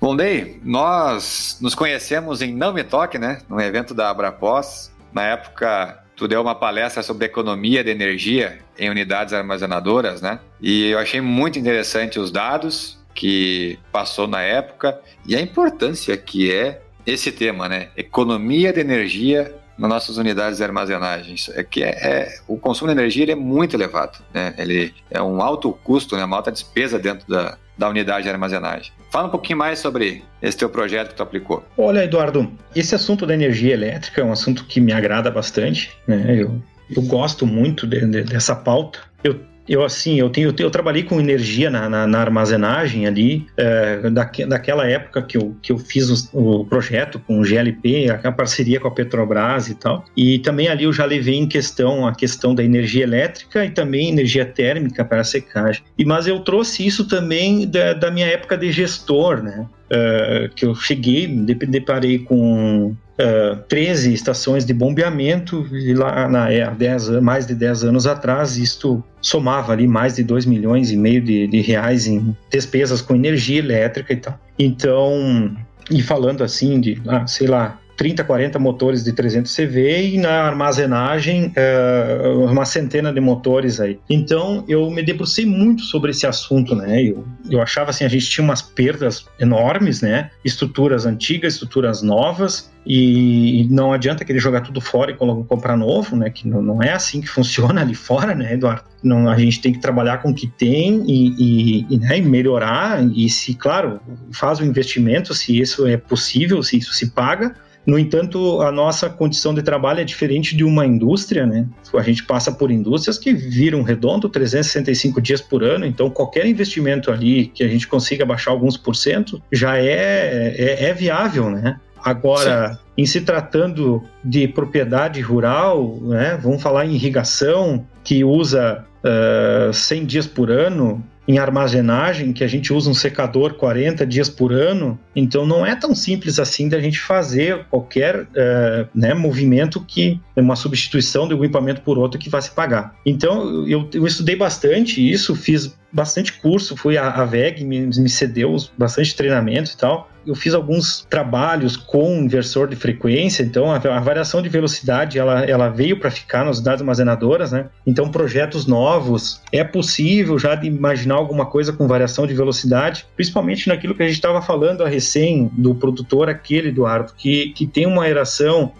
[0.00, 3.38] Bom, Day, nós nos conhecemos em Não Me Toque, né?
[3.48, 4.92] Num evento da Abrapós.
[5.12, 10.40] Na época, tu deu uma palestra sobre economia de energia em unidades armazenadoras, né?
[10.60, 16.52] E eu achei muito interessante os dados que passou na época e a importância que
[16.52, 17.88] é esse tema, né?
[17.96, 21.34] Economia de energia nas nossas unidades de armazenagem.
[21.54, 24.54] É que é, é, o consumo de energia é muito elevado, né?
[24.58, 26.24] Ele é um alto custo, né?
[26.24, 28.92] uma alta despesa dentro da, da unidade de armazenagem.
[29.10, 31.64] Fala um pouquinho mais sobre esse teu projeto que tu aplicou.
[31.76, 36.24] Olha, Eduardo, esse assunto da energia elétrica é um assunto que me agrada bastante, né?
[36.36, 36.60] Eu,
[36.94, 39.00] eu gosto muito de, de, dessa pauta.
[39.22, 44.10] Eu eu, assim, eu tenho, eu trabalhei com energia na, na, na armazenagem ali, é,
[44.10, 48.28] daque, daquela época que eu, que eu fiz o, o, projeto com o GLP, a,
[48.28, 50.04] a, parceria com a Petrobras e tal.
[50.16, 54.10] E também ali eu já levei em questão a questão da energia elétrica e também
[54.10, 55.82] energia térmica para a secagem.
[55.96, 59.66] E, mas eu trouxe isso também da, da minha época de gestor, né?
[59.84, 66.52] Uh, que eu cheguei, me deparei com uh, 13 estações de bombeamento e lá na,
[66.52, 70.96] é, 10, mais de 10 anos atrás isto somava ali mais de 2 milhões e
[70.96, 74.38] meio de, de reais em despesas com energia elétrica e tal.
[74.58, 75.56] Então,
[75.90, 80.42] e falando assim de, ah, sei lá, 30, 40 motores de 300 CV e na
[80.42, 83.98] armazenagem uh, uma centena de motores aí.
[84.08, 87.02] Então eu me debrucei muito sobre esse assunto, né?
[87.02, 90.30] Eu, eu achava assim, a gente tinha umas perdas enormes, né?
[90.44, 96.28] Estruturas antigas, estruturas novas, e não adianta querer jogar tudo fora e comprar novo, né?
[96.28, 98.84] Que não, é assim que funciona ali fora, né, Eduardo?
[99.02, 102.22] Não, a gente tem que trabalhar com o que tem e, e, e, né, e
[102.22, 103.02] melhorar.
[103.14, 104.00] E se, claro,
[104.32, 107.54] faz o investimento, se isso é possível, se isso se paga,
[107.86, 111.66] no entanto, a nossa condição de trabalho é diferente de uma indústria, né?
[111.94, 117.10] A gente passa por indústrias que viram redondo 365 dias por ano, então qualquer investimento
[117.10, 121.78] ali que a gente consiga baixar alguns por cento já é, é, é viável, né?
[122.04, 122.78] Agora, Sim.
[122.98, 130.04] em se tratando de propriedade rural, né, vamos falar em irrigação, que usa uh, 100
[130.04, 134.98] dias por ano, em armazenagem, que a gente usa um secador 40 dias por ano,
[135.16, 140.40] então não é tão simples assim da gente fazer qualquer uh, né, movimento que é
[140.40, 142.94] uma substituição de um equipamento por outro que vai se pagar.
[143.06, 148.56] Então eu, eu estudei bastante isso, fiz bastante curso, fui a VEG, me, me cedeu
[148.76, 154.00] bastante treinamento e tal, eu fiz alguns trabalhos com inversor de frequência, então a, a
[154.00, 157.66] variação de velocidade ela, ela veio para ficar nas unidades armazenadoras, né?
[157.86, 163.68] Então projetos novos é possível já de imaginar alguma coisa com variação de velocidade, principalmente
[163.68, 167.86] naquilo que a gente estava falando a recém do produtor aquele, Eduardo, que, que tem
[167.86, 168.72] uma aeração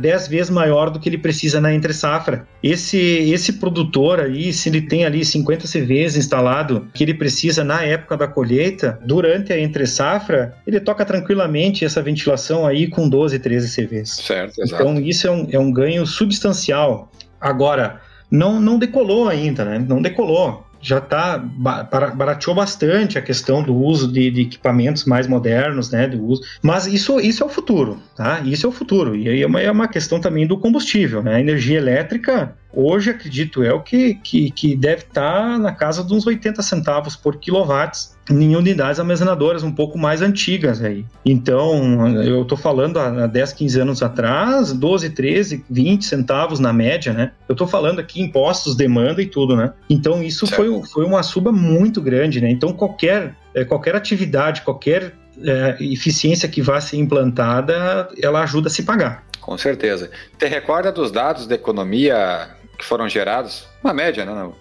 [0.00, 2.46] 10 uh, vezes maior do que ele precisa na entre safra.
[2.62, 7.82] Esse, esse produtor aí, se ele tem ali 50 CVs instalado que ele precisa na
[7.82, 13.38] época da colheita, durante a entre safra, ele toca tranquilamente essa ventilação aí com 12,
[13.38, 14.10] 13 CVs.
[14.10, 14.82] Certo, exato.
[14.82, 17.10] Então isso é um, é um ganho substancial.
[17.40, 18.00] Agora,
[18.30, 19.78] não, não decolou ainda, né?
[19.78, 25.90] Não decolou já tá barateou bastante a questão do uso de, de, equipamentos mais modernos,
[25.90, 26.42] né, do uso.
[26.60, 28.40] Mas isso, isso é o futuro, tá?
[28.40, 29.14] Isso é o futuro.
[29.14, 31.36] E aí é uma, é uma questão também do combustível, né?
[31.36, 36.26] A energia elétrica Hoje, acredito eu, que, que, que deve estar na casa de uns
[36.26, 41.04] 80 centavos por quilowatts em unidades armazenadoras um pouco mais antigas aí.
[41.24, 47.12] Então, eu estou falando há 10, 15 anos atrás, 12, 13, 20 centavos na média,
[47.12, 47.32] né?
[47.48, 49.72] Eu estou falando aqui impostos, demanda e tudo, né?
[49.90, 52.50] Então, isso foi, foi uma suba muito grande, né?
[52.50, 55.14] Então, qualquer, é, qualquer atividade, qualquer
[55.44, 59.24] é, eficiência que vá ser implantada, ela ajuda a se pagar.
[59.40, 60.10] Com certeza.
[60.38, 62.48] Te recorda dos dados da economia
[62.82, 64.52] que foram gerados, uma média, né,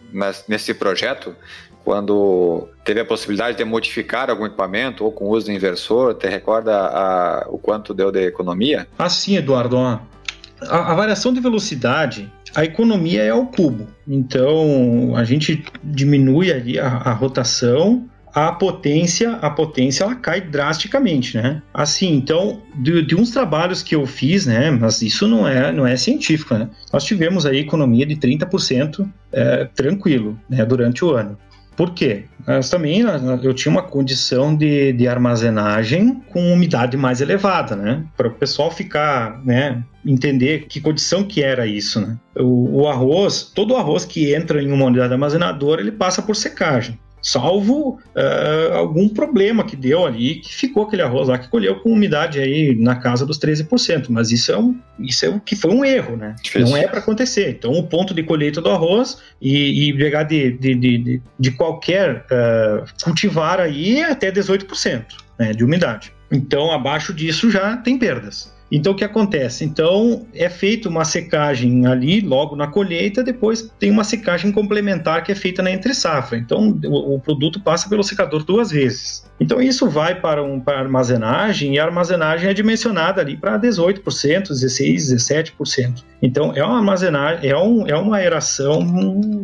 [0.47, 1.35] nesse projeto,
[1.83, 6.77] quando teve a possibilidade de modificar algum equipamento ou com uso do inversor, te recorda
[6.77, 8.87] a, o quanto deu de economia?
[8.99, 9.99] Assim, Eduardo, a,
[10.69, 13.87] a variação de velocidade, a economia é ao cubo.
[14.07, 21.37] Então, a gente diminui ali a, a rotação a potência, a potência ela cai drasticamente,
[21.37, 21.61] né?
[21.73, 25.85] Assim, então, de, de, uns trabalhos que eu fiz, né, mas isso não é, não
[25.85, 26.69] é científico, né?
[26.91, 31.37] Nós tivemos aí economia de 30% é, tranquilo, né, durante o ano.
[31.75, 32.25] Por quê?
[32.45, 33.01] Mas também
[33.43, 38.03] eu tinha uma condição de, de armazenagem com umidade mais elevada, né?
[38.15, 39.81] Para o pessoal ficar, né?
[40.05, 42.17] Entender que condição que era isso, né?
[42.37, 46.35] O, o arroz, todo o arroz que entra em uma unidade armazenadora, ele passa por
[46.35, 51.79] secagem salvo uh, algum problema que deu ali, que ficou aquele arroz lá que colheu
[51.79, 55.55] com umidade aí na casa dos 13%, mas isso é um, isso é um, que
[55.55, 56.35] foi um erro, né?
[56.41, 56.67] Difícil.
[56.67, 57.49] Não é para acontecer.
[57.51, 62.25] Então, o ponto de colheita do arroz e, e pegar de, de, de, de qualquer
[62.31, 65.03] uh, cultivar aí é até 18%
[65.39, 66.13] né, de umidade.
[66.31, 68.53] Então, abaixo disso já tem perdas.
[68.71, 69.65] Então, o que acontece?
[69.65, 75.31] Então, é feita uma secagem ali, logo na colheita, depois tem uma secagem complementar que
[75.31, 76.37] é feita na entre-safra.
[76.37, 79.29] Então, o, o, produto passa pelo secador duas vezes.
[79.39, 84.03] Então, isso vai para, um, para armazenagem, e a armazenagem é dimensionada ali para 18%,
[84.03, 86.03] 16%, 17%.
[86.21, 88.81] Então, é uma armazenagem, é, um, é uma aeração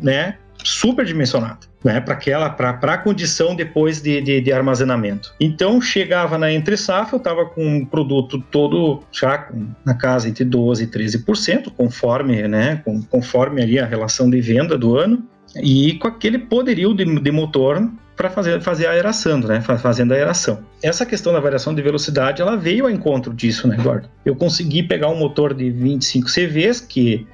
[0.01, 0.37] né,
[0.67, 1.67] super dimensionada.
[1.83, 5.31] Né, para aquela para a condição depois de, de, de, armazenamento.
[5.39, 9.47] Então chegava na entre safra, eu estava com um produto todo já
[9.85, 14.97] na casa entre 12 e 13%, conforme, né, conforme ali a relação de venda do
[14.97, 15.23] ano,
[15.55, 19.61] e com aquele poderio de, de motor para fazer, fazer a aeração, né?
[19.61, 20.59] Fazendo a aeração.
[20.81, 24.09] Essa questão da variação de velocidade, ela veio ao encontro disso, né, Eduardo?
[24.25, 27.27] Eu consegui pegar um motor de 25 CVs que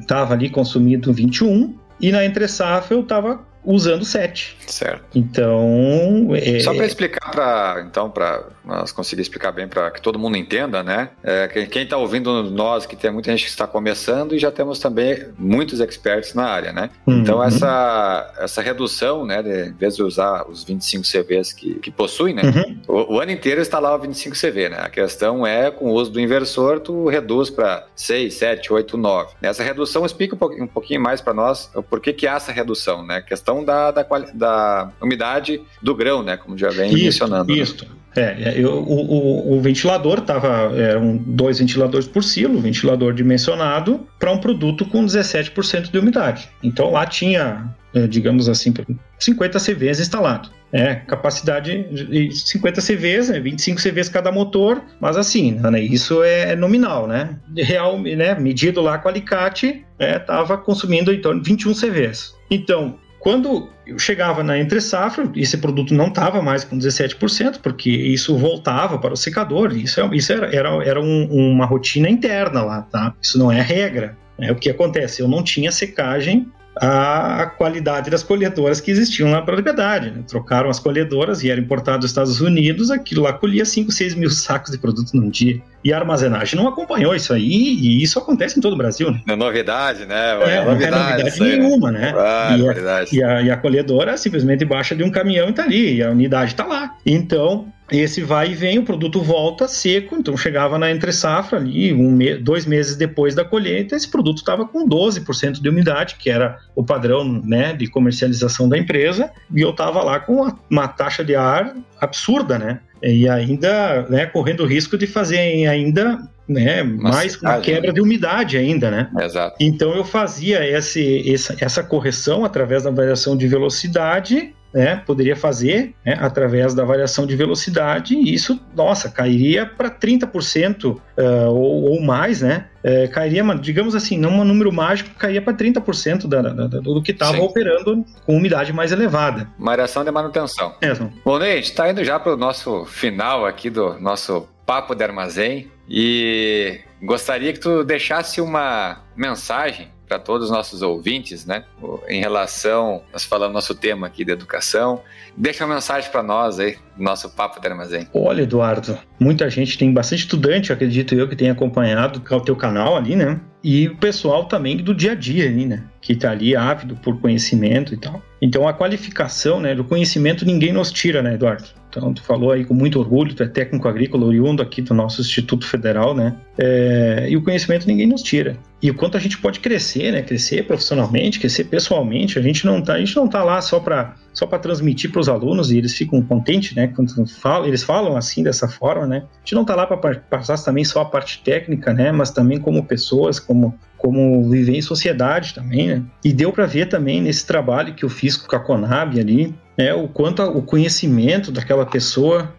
[0.00, 4.56] estava é, ali consumindo 21 e na entre safra eu estava usando 7.
[4.66, 5.04] Certo.
[5.14, 6.28] Então.
[6.34, 6.60] É...
[6.60, 10.82] Só para explicar, para então, para nós conseguir explicar bem para que todo mundo entenda,
[10.82, 11.10] né?
[11.22, 14.78] É, quem está ouvindo nós, que tem muita gente que está começando e já temos
[14.78, 16.90] também muitos experts na área, né?
[17.06, 17.20] Uhum.
[17.20, 21.90] Então, essa, essa redução, né, de, em vez de usar os 25 CVs que, que
[21.90, 22.42] possuem, né?
[22.42, 22.78] Uhum.
[22.88, 24.78] O, o, ano inteiro está lá o 25 CV, né?
[24.80, 29.34] A questão é, com o uso do inversor, tu reduz para 6, 7, 8, 9.
[29.42, 32.52] Essa redução, explica um pouquinho, um pouquinho mais para nós o porquê que há essa
[32.52, 33.16] redução, né?
[33.16, 34.04] A questão questão da, da,
[34.34, 36.36] da umidade do grão, né?
[36.36, 37.52] Como já vem isso, mencionando.
[37.52, 37.60] Né?
[37.60, 37.84] Isso.
[37.84, 37.90] Né?
[38.18, 44.32] É, eu, o, o, o, ventilador tava eram dois ventiladores por silo, ventilador dimensionado para
[44.32, 46.48] um produto com 17% de umidade.
[46.62, 48.72] Então lá tinha, é, digamos assim,
[49.18, 50.48] 50 CVs instalado.
[50.72, 56.56] É, capacidade de 50 CVs, né, 25 CVs cada motor, mas assim, né, isso é
[56.56, 57.38] nominal, né?
[57.56, 62.34] Real, né, medido lá com alicate, estava é, consumindo em torno de 21 CVs.
[62.50, 67.90] Então, quando eu chegava na entre safra, esse produto não estava mais com 17%, porque
[67.90, 69.76] isso voltava para o secador.
[69.76, 73.12] Isso, é, isso era, era, era um, uma rotina interna lá, tá?
[73.20, 74.16] Isso não é regra.
[74.38, 75.22] É, o que acontece?
[75.22, 76.46] Eu não tinha secagem
[76.78, 80.10] a qualidade das colhedoras que existiam na propriedade.
[80.10, 80.22] Né?
[80.26, 84.30] Trocaram as colhedoras e era importado dos Estados Unidos, aquilo lá colhia 5, 6 mil
[84.30, 85.60] sacos de produto num dia.
[85.82, 89.10] E a armazenagem não acompanhou isso aí, e isso acontece em todo o Brasil.
[89.10, 89.22] Né?
[89.26, 90.36] Não é novidade, né?
[90.42, 92.12] É, é novidade, não é novidade nenhuma, né?
[92.16, 95.62] Ah, e, a, e, a, e, a, colhedora simplesmente baixa de um caminhão e tá
[95.62, 96.96] ali, e a unidade tá lá.
[97.06, 101.92] Então, esse vai e vem, o produto volta seco, então chegava na entre safra ali,
[101.92, 106.28] um me dois meses depois da colheita, esse produto estava com 12% de umidade, que
[106.28, 110.88] era o padrão né, de comercialização da empresa, e eu estava lá com uma, uma,
[110.88, 112.80] taxa de ar absurda, né?
[113.02, 116.18] E ainda né, correndo o risco de fazer ainda
[116.48, 117.92] né, mais uma quebra né?
[117.92, 119.10] de umidade ainda, né?
[119.20, 119.56] Exato.
[119.60, 125.94] Então eu fazia esse, essa, essa correção através da variação de velocidade né, poderia fazer
[126.04, 131.00] né, através da variação de velocidade, e isso, nossa, cairia para 30% uh,
[131.48, 132.66] ou, ou, mais, né?
[132.84, 137.02] Uh, cairia, digamos assim, não um número mágico, cairia para 30% da, da, da, do
[137.02, 139.48] que estava operando com umidade mais elevada.
[139.58, 140.74] Variação de manutenção.
[140.80, 141.12] Mesmo.
[141.24, 145.04] Bom, Ney, gente está indo já para o nosso final aqui do nosso papo de
[145.04, 151.64] armazém e gostaria que tu deixasse uma mensagem para todos os nossos ouvintes, né?
[152.08, 155.02] Em relação, nós falamos nosso tema aqui de educação.
[155.36, 158.08] Deixa uma mensagem para nós aí, nosso papo de armazém.
[158.14, 162.96] Olha, Eduardo, muita gente tem bastante estudante, acredito eu, que tem acompanhado o teu canal
[162.96, 163.40] ali, né?
[163.62, 165.84] E o pessoal também do dia a dia ali, né?
[166.06, 168.22] Que está ali ávido por conhecimento e tal.
[168.40, 171.64] Então a qualificação, né, do conhecimento ninguém nos tira, né, Eduardo?
[171.88, 175.22] Então, tu falou aí com muito orgulho, tu é técnico agrícola oriundo aqui do nosso
[175.22, 176.36] Instituto Federal, né?
[176.58, 178.58] É, e o conhecimento ninguém nos tira.
[178.82, 180.20] E o quanto a gente pode crescer, né?
[180.20, 182.38] Crescer profissionalmente, crescer pessoalmente.
[182.38, 185.20] A gente não tá, a gente não tá lá só para só para transmitir para
[185.20, 186.88] os alunos e eles ficam contentes, né?
[186.88, 189.22] Quando falam, eles falam assim dessa forma, né?
[189.34, 192.12] A gente não tá lá para passar também só a parte técnica, né?
[192.12, 196.02] Mas também como pessoas, como como viver em sociedade também, né?
[196.22, 199.94] E deu para ver também nesse trabalho que eu fiz com a Conab ali, né,
[199.94, 202.54] o quanto o conhecimento daquela pessoa,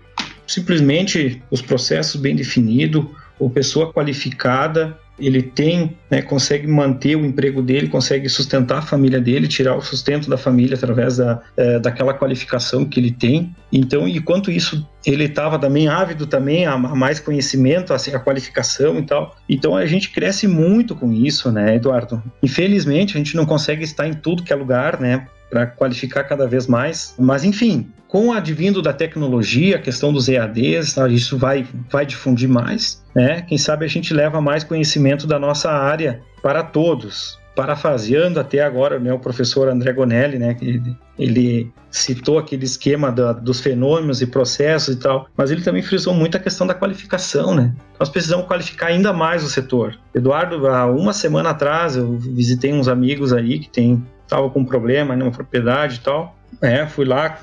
[0.47, 3.05] simplesmente os processos bem definidos,
[3.39, 9.19] ou pessoa qualificada, ele tem, né, consegue manter o emprego dele, consegue sustentar a família
[9.19, 13.55] dele, tirar o sustento da família através da, é, daquela qualificação que ele tem.
[13.71, 19.03] Então, e quanto isso ele estava também ávido também a, mais conhecimento, a, qualificação e
[19.03, 19.35] tal.
[19.47, 22.21] Então a gente cresce muito com isso, né, Eduardo?
[22.41, 25.27] Infelizmente a gente não consegue estar em tudo que é lugar, né?
[25.49, 27.15] para qualificar cada vez mais.
[27.17, 32.05] Mas, enfim, com o advindo da tecnologia, a questão dos EADs, tá, isso vai, vai
[32.05, 33.03] difundir mais.
[33.15, 33.41] Né?
[33.41, 37.39] Quem sabe a gente leva mais conhecimento da nossa área para todos.
[37.57, 43.33] Parafraseando até agora né, o professor André Gonelli, né, que ele citou aquele esquema da,
[43.33, 47.55] dos fenômenos e processos e tal, mas ele também frisou muito a questão da qualificação,
[47.55, 47.73] né?
[47.99, 49.97] Nós precisamos qualificar ainda mais o setor.
[50.13, 55.15] Eduardo, há uma semana atrás eu visitei uns amigos aí que têm estava com problema
[55.15, 56.35] numa propriedade e tal.
[56.61, 57.39] É, fui lá,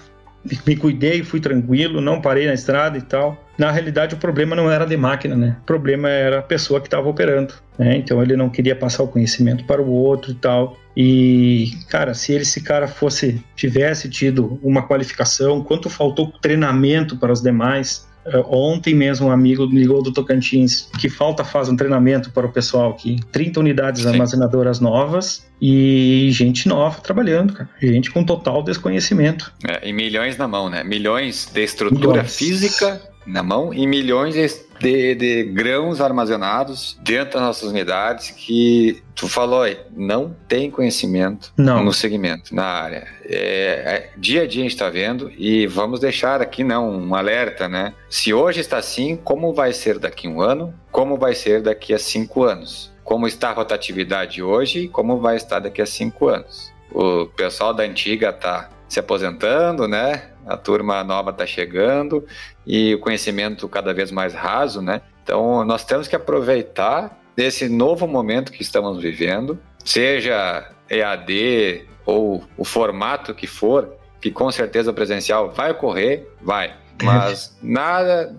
[0.67, 3.43] me cuidei, fui tranquilo, não parei na estrada e tal.
[3.59, 5.57] Na realidade, o problema não era de máquina, né?
[5.63, 7.55] O problema era a pessoa que estava operando.
[7.79, 7.97] Né?
[7.97, 10.77] Então ele não queria passar o conhecimento para o outro e tal.
[10.97, 17.33] E, cara, se ele, esse cara fosse, tivesse tido uma qualificação, quanto faltou treinamento para
[17.33, 21.77] os demais, é, ontem mesmo um amigo me ligou do Tocantins que falta faz um
[21.77, 23.17] treinamento para o pessoal aqui.
[23.33, 24.09] 30 unidades Sim.
[24.09, 27.69] armazenadoras novas e gente nova trabalhando, cara.
[27.83, 29.53] Gente com total desconhecimento.
[29.69, 30.83] É, e milhões na mão, né?
[30.83, 32.37] Milhões de estrutura milhões.
[32.37, 34.35] física na mão e milhões
[34.81, 41.53] de, de, grãos armazenados dentro das nossas unidades que tu falou aí, não tem conhecimento
[41.57, 41.85] não.
[41.85, 43.07] no segmento, na área.
[43.25, 47.15] É, é, dia a dia a gente está vendo e vamos deixar aqui não um
[47.15, 47.95] alerta, né?
[48.11, 50.75] Se hoje está assim, como vai ser daqui a um ano?
[50.91, 52.93] Como vai ser daqui a cinco anos?
[53.03, 56.73] Como está a rotatividade hoje como vai estar daqui a cinco anos?
[56.91, 60.31] O pessoal da antiga está se aposentando, né?
[60.47, 62.25] A turma nova está chegando
[62.65, 65.03] e o conhecimento cada vez mais raso, né?
[65.23, 72.65] Então, nós temos que aproveitar desse novo momento que estamos vivendo, seja EAD ou o
[72.65, 76.75] formato que for, que com certeza o presencial vai ocorrer, vai.
[77.03, 78.37] Mas nada,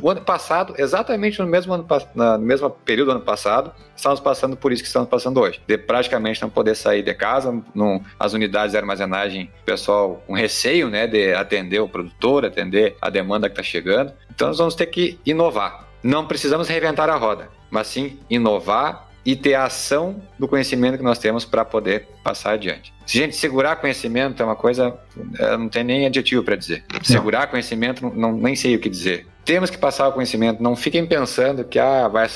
[0.00, 4.56] o ano passado, exatamente no mesmo, ano, no mesmo período do ano passado, estamos passando
[4.56, 5.60] por isso que estamos passando hoje.
[5.66, 10.88] De praticamente não poder sair de casa, não, as unidades de armazenagem, pessoal com receio
[10.88, 14.12] né, de atender o produtor, atender a demanda que está chegando.
[14.34, 15.88] Então nós vamos ter que inovar.
[16.02, 21.04] Não precisamos reinventar a roda, mas sim inovar e ter a ação do conhecimento que
[21.04, 22.92] nós temos para poder passar adiante.
[23.06, 24.98] Se gente segurar conhecimento é uma coisa,
[25.58, 26.84] não tem nem adjetivo para dizer.
[27.02, 29.26] Segurar conhecimento, não, nem sei o que dizer.
[29.44, 30.62] Temos que passar o conhecimento.
[30.62, 32.26] Não fiquem pensando que ah, vai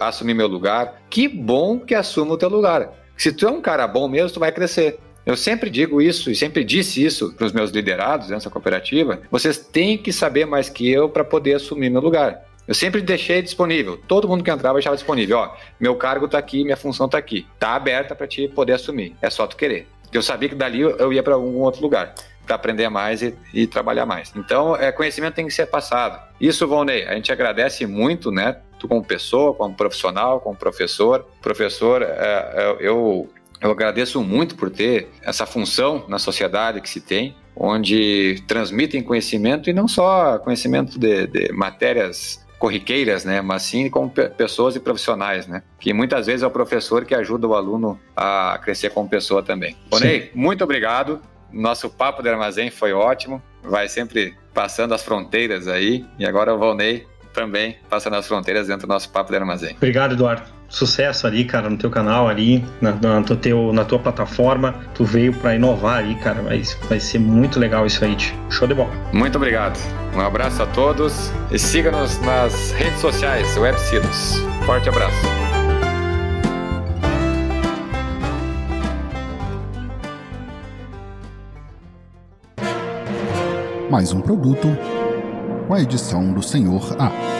[0.00, 1.02] assumir meu lugar.
[1.08, 2.92] Que bom que assuma o teu lugar.
[3.16, 4.98] Se tu é um cara bom mesmo, tu vai crescer.
[5.24, 9.20] Eu sempre digo isso e sempre disse isso para os meus liderados nessa cooperativa.
[9.28, 12.45] Vocês têm que saber mais que eu para poder assumir meu lugar.
[12.66, 13.96] Eu sempre deixei disponível.
[14.08, 15.38] Todo mundo que entrava deixava disponível.
[15.38, 17.46] Ó, meu cargo está aqui, minha função está aqui.
[17.54, 19.14] Está aberta para te poder assumir.
[19.22, 19.88] É só tu querer.
[20.12, 22.14] Eu sabia que dali eu ia para algum outro lugar.
[22.44, 24.32] para aprender mais e, e, trabalhar mais.
[24.36, 26.20] Então, é, conhecimento tem que ser passado.
[26.40, 28.58] Isso, Volney, a gente agradece muito, né?
[28.78, 31.26] Tu como pessoa, como profissional, como professor.
[31.42, 33.28] Professor, é, é eu,
[33.60, 39.68] eu agradeço muito por ter essa função na sociedade que se tem, onde transmitem conhecimento
[39.68, 45.46] e não só conhecimento de, de matérias corriqueiras, né, mas sim com pessoas e profissionais,
[45.46, 49.42] né, que muitas vezes é o professor que ajuda o aluno a crescer como pessoa
[49.42, 49.76] também.
[49.90, 51.20] Bonei, muito obrigado.
[51.52, 56.58] Nosso papo de armazém foi ótimo, vai sempre passando as fronteiras aí, e agora o
[56.58, 59.74] Volney também passando as fronteiras dentro do nosso papo de armazém.
[59.76, 63.98] Obrigado, Eduardo sucesso ali, cara, no teu canal ali, na, na, no teu, na tua
[63.98, 64.74] plataforma.
[64.94, 66.42] Tu veio para inovar aí, cara.
[66.42, 68.16] Vai, vai ser muito legal isso aí.
[68.50, 68.90] Show de bola.
[69.12, 69.78] Muito obrigado.
[70.14, 74.42] Um abraço a todos e siga-nos nas redes sociais, Webcilos.
[74.64, 75.26] Forte abraço.
[83.90, 84.68] Mais um produto
[85.66, 87.35] com a edição do Senhor A.